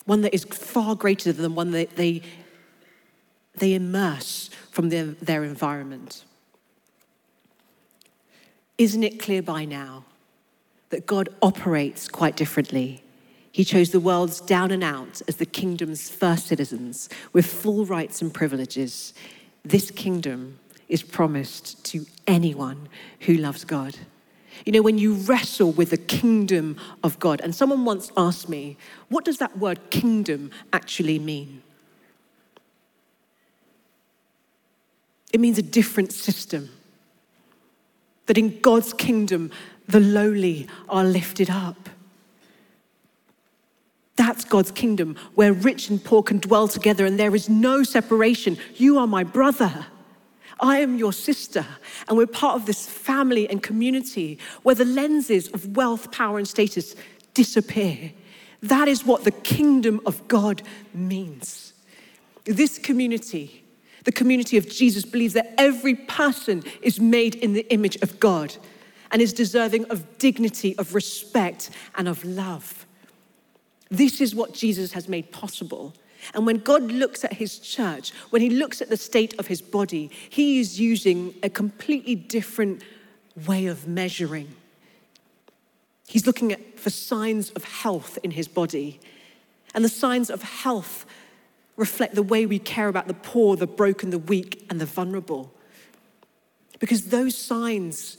one 0.06 0.22
that 0.22 0.34
is 0.34 0.44
far 0.44 0.94
greater 0.94 1.32
than 1.32 1.54
one 1.54 1.70
that 1.70 1.96
they, 1.96 2.22
they 3.54 3.74
immerse 3.74 4.50
from 4.70 4.88
their, 4.88 5.04
their 5.04 5.44
environment. 5.44 6.24
Isn't 8.82 9.04
it 9.04 9.20
clear 9.20 9.42
by 9.42 9.64
now 9.64 10.04
that 10.90 11.06
God 11.06 11.28
operates 11.40 12.08
quite 12.08 12.34
differently? 12.34 13.04
He 13.52 13.62
chose 13.62 13.90
the 13.90 14.00
world's 14.00 14.40
down 14.40 14.72
and 14.72 14.82
out 14.82 15.22
as 15.28 15.36
the 15.36 15.46
kingdom's 15.46 16.10
first 16.10 16.48
citizens 16.48 17.08
with 17.32 17.46
full 17.46 17.86
rights 17.86 18.20
and 18.20 18.34
privileges. 18.34 19.14
This 19.64 19.92
kingdom 19.92 20.58
is 20.88 21.04
promised 21.04 21.84
to 21.84 22.06
anyone 22.26 22.88
who 23.20 23.34
loves 23.34 23.64
God. 23.64 23.98
You 24.66 24.72
know, 24.72 24.82
when 24.82 24.98
you 24.98 25.14
wrestle 25.14 25.70
with 25.70 25.90
the 25.90 25.96
kingdom 25.96 26.76
of 27.04 27.20
God, 27.20 27.40
and 27.40 27.54
someone 27.54 27.84
once 27.84 28.10
asked 28.16 28.48
me, 28.48 28.76
what 29.08 29.24
does 29.24 29.38
that 29.38 29.58
word 29.58 29.78
kingdom 29.90 30.50
actually 30.72 31.20
mean? 31.20 31.62
It 35.32 35.38
means 35.38 35.58
a 35.58 35.62
different 35.62 36.12
system. 36.12 36.68
That 38.26 38.38
in 38.38 38.60
God's 38.60 38.92
kingdom, 38.92 39.50
the 39.88 40.00
lowly 40.00 40.66
are 40.88 41.04
lifted 41.04 41.50
up. 41.50 41.88
That's 44.16 44.44
God's 44.44 44.70
kingdom, 44.70 45.16
where 45.34 45.52
rich 45.52 45.88
and 45.88 46.02
poor 46.02 46.22
can 46.22 46.38
dwell 46.38 46.68
together 46.68 47.06
and 47.06 47.18
there 47.18 47.34
is 47.34 47.48
no 47.48 47.82
separation. 47.82 48.58
You 48.76 48.98
are 48.98 49.06
my 49.06 49.24
brother. 49.24 49.86
I 50.60 50.78
am 50.78 50.96
your 50.96 51.12
sister. 51.12 51.66
And 52.06 52.16
we're 52.16 52.26
part 52.26 52.56
of 52.56 52.66
this 52.66 52.86
family 52.86 53.48
and 53.48 53.62
community 53.62 54.38
where 54.62 54.74
the 54.76 54.84
lenses 54.84 55.48
of 55.48 55.76
wealth, 55.76 56.12
power, 56.12 56.38
and 56.38 56.46
status 56.46 56.94
disappear. 57.34 58.12
That 58.62 58.86
is 58.86 59.04
what 59.04 59.24
the 59.24 59.32
kingdom 59.32 60.00
of 60.06 60.28
God 60.28 60.62
means. 60.94 61.72
This 62.44 62.78
community, 62.78 63.61
the 64.04 64.12
community 64.12 64.56
of 64.56 64.68
Jesus, 64.68 65.04
believes 65.04 65.34
that 65.34 65.54
every 65.58 65.94
person 65.94 66.62
is 66.80 67.00
made 67.00 67.34
in 67.36 67.52
the 67.52 67.70
image 67.72 67.96
of 68.02 68.18
God 68.18 68.56
and 69.10 69.22
is 69.22 69.32
deserving 69.32 69.84
of 69.86 70.18
dignity, 70.18 70.76
of 70.78 70.94
respect, 70.94 71.70
and 71.96 72.08
of 72.08 72.24
love. 72.24 72.86
This 73.90 74.20
is 74.20 74.34
what 74.34 74.54
Jesus 74.54 74.92
has 74.92 75.08
made 75.08 75.30
possible. 75.32 75.94
And 76.34 76.46
when 76.46 76.58
God 76.58 76.84
looks 76.84 77.24
at 77.24 77.34
his 77.34 77.58
church, 77.58 78.12
when 78.30 78.40
he 78.40 78.50
looks 78.50 78.80
at 78.80 78.88
the 78.88 78.96
state 78.96 79.34
of 79.38 79.48
his 79.48 79.60
body, 79.60 80.10
he 80.30 80.60
is 80.60 80.80
using 80.80 81.34
a 81.42 81.50
completely 81.50 82.14
different 82.14 82.82
way 83.46 83.66
of 83.66 83.86
measuring. 83.86 84.54
He's 86.06 86.26
looking 86.26 86.52
at, 86.52 86.78
for 86.78 86.90
signs 86.90 87.50
of 87.50 87.64
health 87.64 88.18
in 88.22 88.32
his 88.32 88.48
body. 88.48 89.00
And 89.74 89.84
the 89.84 89.88
signs 89.88 90.30
of 90.30 90.42
health 90.42 91.06
reflect 91.76 92.14
the 92.14 92.22
way 92.22 92.46
we 92.46 92.58
care 92.58 92.88
about 92.88 93.08
the 93.08 93.14
poor, 93.14 93.56
the 93.56 93.66
broken, 93.66 94.10
the 94.10 94.18
weak, 94.18 94.66
and 94.70 94.80
the 94.80 94.86
vulnerable. 94.86 95.52
Because 96.78 97.06
those 97.06 97.36
signs 97.36 98.18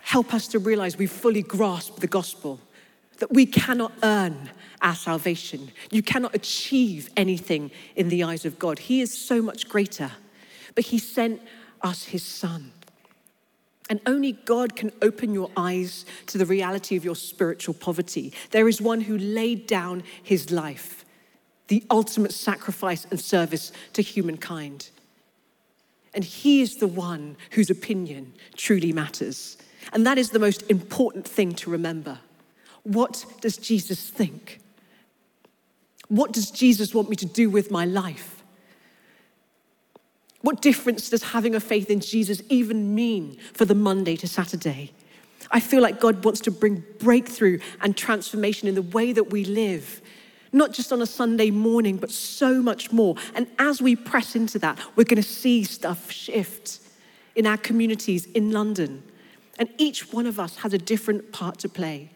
help 0.00 0.34
us 0.34 0.48
to 0.48 0.58
realize 0.58 0.96
we 0.96 1.06
fully 1.06 1.42
grasp 1.42 2.00
the 2.00 2.06
gospel, 2.06 2.60
that 3.18 3.32
we 3.32 3.46
cannot 3.46 3.92
earn 4.02 4.50
our 4.80 4.94
salvation. 4.94 5.70
You 5.90 6.02
cannot 6.02 6.34
achieve 6.34 7.10
anything 7.16 7.70
in 7.96 8.08
the 8.08 8.22
eyes 8.22 8.44
of 8.44 8.58
God. 8.58 8.78
He 8.78 9.00
is 9.00 9.16
so 9.16 9.42
much 9.42 9.68
greater. 9.68 10.12
But 10.74 10.86
He 10.86 10.98
sent 10.98 11.42
us 11.82 12.04
His 12.04 12.22
Son. 12.22 12.72
And 13.90 14.00
only 14.06 14.32
God 14.32 14.76
can 14.76 14.92
open 15.00 15.32
your 15.32 15.50
eyes 15.56 16.04
to 16.26 16.38
the 16.38 16.44
reality 16.44 16.96
of 16.96 17.04
your 17.04 17.16
spiritual 17.16 17.74
poverty. 17.74 18.32
There 18.50 18.68
is 18.68 18.80
one 18.80 19.00
who 19.00 19.16
laid 19.16 19.66
down 19.66 20.02
his 20.22 20.50
life, 20.50 21.04
the 21.68 21.84
ultimate 21.90 22.32
sacrifice 22.32 23.06
and 23.10 23.20
service 23.20 23.72
to 23.92 24.02
humankind. 24.02 24.90
And 26.14 26.24
he 26.24 26.60
is 26.62 26.76
the 26.76 26.88
one 26.88 27.36
whose 27.52 27.70
opinion 27.70 28.32
truly 28.56 28.92
matters. 28.92 29.56
And 29.92 30.06
that 30.06 30.18
is 30.18 30.30
the 30.30 30.38
most 30.38 30.68
important 30.70 31.28
thing 31.28 31.54
to 31.56 31.70
remember. 31.70 32.18
What 32.82 33.24
does 33.40 33.56
Jesus 33.56 34.08
think? 34.08 34.60
What 36.08 36.32
does 36.32 36.50
Jesus 36.50 36.94
want 36.94 37.10
me 37.10 37.16
to 37.16 37.26
do 37.26 37.50
with 37.50 37.70
my 37.70 37.84
life? 37.84 38.42
What 40.40 40.62
difference 40.62 41.10
does 41.10 41.22
having 41.22 41.54
a 41.54 41.60
faith 41.60 41.90
in 41.90 42.00
Jesus 42.00 42.42
even 42.48 42.94
mean 42.94 43.36
for 43.52 43.64
the 43.64 43.74
Monday 43.74 44.16
to 44.16 44.28
Saturday? 44.28 44.92
I 45.50 45.60
feel 45.60 45.82
like 45.82 46.00
God 46.00 46.24
wants 46.24 46.40
to 46.40 46.50
bring 46.50 46.84
breakthrough 46.98 47.58
and 47.80 47.96
transformation 47.96 48.68
in 48.68 48.74
the 48.74 48.82
way 48.82 49.12
that 49.12 49.30
we 49.30 49.44
live, 49.44 50.00
not 50.52 50.72
just 50.72 50.92
on 50.92 51.02
a 51.02 51.06
Sunday 51.06 51.50
morning, 51.50 51.96
but 51.96 52.10
so 52.10 52.62
much 52.62 52.92
more. 52.92 53.16
And 53.34 53.46
as 53.58 53.82
we 53.82 53.96
press 53.96 54.34
into 54.34 54.58
that, 54.60 54.78
we're 54.96 55.04
going 55.04 55.22
to 55.22 55.28
see 55.28 55.64
stuff 55.64 56.10
shift 56.10 56.80
in 57.34 57.46
our 57.46 57.56
communities 57.56 58.26
in 58.26 58.50
London. 58.50 59.02
And 59.58 59.68
each 59.78 60.12
one 60.12 60.26
of 60.26 60.38
us 60.38 60.56
has 60.58 60.72
a 60.72 60.78
different 60.78 61.32
part 61.32 61.58
to 61.60 61.68
play. 61.68 62.10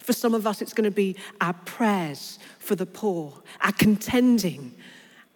For 0.00 0.12
some 0.12 0.34
of 0.34 0.46
us, 0.46 0.62
it's 0.62 0.72
going 0.72 0.88
to 0.88 0.94
be 0.94 1.16
our 1.40 1.52
prayers 1.52 2.38
for 2.58 2.76
the 2.76 2.86
poor, 2.86 3.42
our 3.60 3.72
contending, 3.72 4.74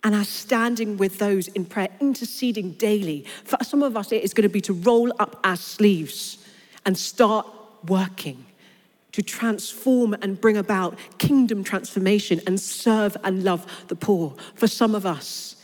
and 0.02 0.14
our 0.14 0.24
standing 0.24 0.96
with 0.96 1.18
those 1.18 1.48
in 1.48 1.64
prayer, 1.64 1.88
interceding 2.00 2.72
daily. 2.72 3.24
For 3.44 3.58
some 3.62 3.82
of 3.82 3.96
us, 3.96 4.12
it 4.12 4.22
is 4.22 4.32
going 4.32 4.48
to 4.48 4.52
be 4.52 4.60
to 4.62 4.72
roll 4.72 5.12
up 5.18 5.40
our 5.44 5.56
sleeves 5.56 6.38
and 6.86 6.96
start 6.96 7.46
working 7.86 8.46
to 9.12 9.22
transform 9.22 10.14
and 10.14 10.40
bring 10.40 10.56
about 10.56 10.98
kingdom 11.18 11.64
transformation 11.64 12.40
and 12.46 12.60
serve 12.60 13.16
and 13.24 13.44
love 13.44 13.84
the 13.88 13.96
poor. 13.96 14.34
For 14.54 14.66
some 14.66 14.94
of 14.94 15.04
us, 15.04 15.56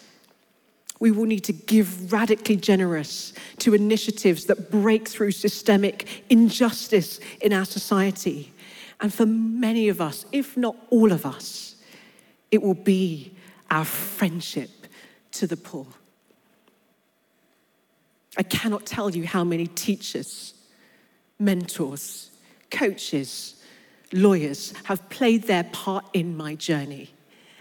we 0.99 1.11
will 1.11 1.27
need 1.27 1.45
to 1.45 1.53
give 1.53 2.13
radically 2.13 2.57
generous 2.57 3.33
to 3.59 3.75
initiatives 3.75 4.47
that 4.47 4.71
break 4.71 5.09
through 5.09 5.33
systemic 5.33 6.25
injustice 6.31 7.21
in 7.41 7.53
our 7.53 7.67
society. 7.67 8.53
And 9.01 9.13
for 9.13 9.27
many 9.27 9.89
of 9.89 10.01
us, 10.01 10.25
if 10.33 10.57
not 10.57 10.77
all 10.91 11.13
of 11.13 11.27
us, 11.27 11.77
it 12.51 12.63
will 12.63 12.75
be 12.75 13.35
our 13.71 13.85
friendship 13.85 14.71
to 15.33 15.47
the 15.47 15.57
poor. 15.57 15.87
I 18.39 18.43
cannot 18.43 18.87
tell 18.87 19.15
you 19.15 19.27
how 19.27 19.45
many 19.45 19.67
teachers, 19.67 20.55
mentors, 21.39 22.31
coaches, 22.77 23.62
lawyers 24.12 24.73
have 24.85 25.09
played 25.11 25.45
their 25.45 25.65
part 25.65 26.05
in 26.12 26.37
my 26.37 26.55
journey. 26.55 27.11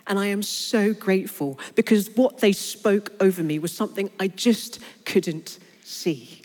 And 0.07 0.19
I 0.19 0.27
am 0.27 0.43
so 0.43 0.93
grateful 0.93 1.59
because 1.73 2.09
what 2.15 2.39
they 2.39 2.51
spoke 2.51 3.11
over 3.19 3.41
me 3.41 3.57
was 3.57 3.71
something 3.71 4.11
I 4.19 4.27
just 4.27 4.79
couldn't 5.05 5.57
see. 5.83 6.41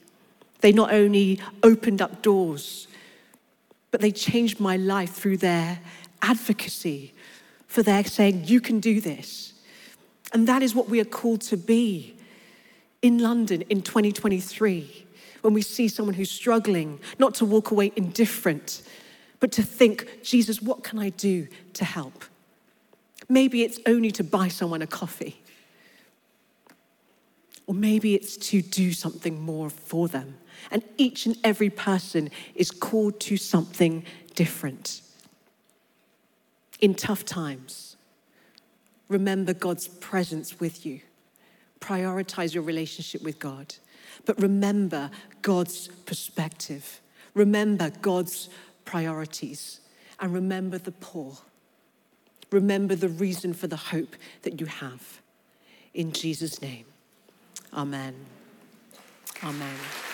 They 0.60 0.72
not 0.72 0.92
only 0.92 1.40
opened 1.62 2.00
up 2.00 2.22
doors 2.22 2.86
but 3.90 4.00
they 4.00 4.12
changed 4.12 4.60
my 4.60 4.76
life 4.76 5.12
through 5.12 5.38
their 5.38 5.80
advocacy, 6.22 7.12
for 7.66 7.82
their 7.82 8.04
saying, 8.04 8.44
You 8.44 8.60
can 8.60 8.80
do 8.80 9.00
this. 9.00 9.54
And 10.32 10.46
that 10.46 10.62
is 10.62 10.74
what 10.74 10.88
we 10.88 11.00
are 11.00 11.04
called 11.04 11.40
to 11.42 11.56
be 11.56 12.16
in 13.02 13.18
London 13.18 13.62
in 13.62 13.82
2023 13.82 15.06
when 15.42 15.54
we 15.54 15.62
see 15.62 15.88
someone 15.88 16.14
who's 16.14 16.30
struggling, 16.30 17.00
not 17.18 17.34
to 17.36 17.44
walk 17.44 17.70
away 17.70 17.92
indifferent, 17.96 18.82
but 19.38 19.52
to 19.52 19.62
think, 19.62 20.22
Jesus, 20.22 20.60
what 20.60 20.84
can 20.84 20.98
I 20.98 21.08
do 21.10 21.48
to 21.74 21.84
help? 21.84 22.24
Maybe 23.28 23.62
it's 23.62 23.78
only 23.86 24.10
to 24.12 24.24
buy 24.24 24.48
someone 24.48 24.82
a 24.82 24.86
coffee. 24.86 25.40
Or 27.66 27.74
maybe 27.74 28.14
it's 28.14 28.36
to 28.48 28.60
do 28.60 28.92
something 28.92 29.40
more 29.40 29.70
for 29.70 30.08
them. 30.08 30.36
And 30.70 30.82
each 30.96 31.26
and 31.26 31.36
every 31.44 31.70
person 31.70 32.30
is 32.54 32.70
called 32.70 33.20
to 33.20 33.36
something 33.36 34.04
different. 34.34 35.00
In 36.80 36.94
tough 36.94 37.24
times, 37.24 37.96
remember 39.08 39.54
God's 39.54 39.86
presence 39.86 40.58
with 40.58 40.84
you. 40.84 41.00
Prioritize 41.80 42.52
your 42.52 42.62
relationship 42.62 43.22
with 43.22 43.38
God. 43.38 43.74
But 44.26 44.40
remember 44.40 45.10
God's 45.42 45.88
perspective. 46.06 47.00
Remember 47.34 47.90
God's 47.90 48.48
priorities. 48.84 49.80
And 50.18 50.34
remember 50.34 50.78
the 50.78 50.92
poor. 50.92 51.38
Remember 52.50 52.94
the 52.94 53.08
reason 53.08 53.54
for 53.54 53.66
the 53.66 53.76
hope 53.76 54.16
that 54.42 54.60
you 54.60 54.66
have. 54.66 55.20
In 55.94 56.12
Jesus' 56.12 56.60
name, 56.60 56.84
amen. 57.72 58.14
Amen. 59.42 60.09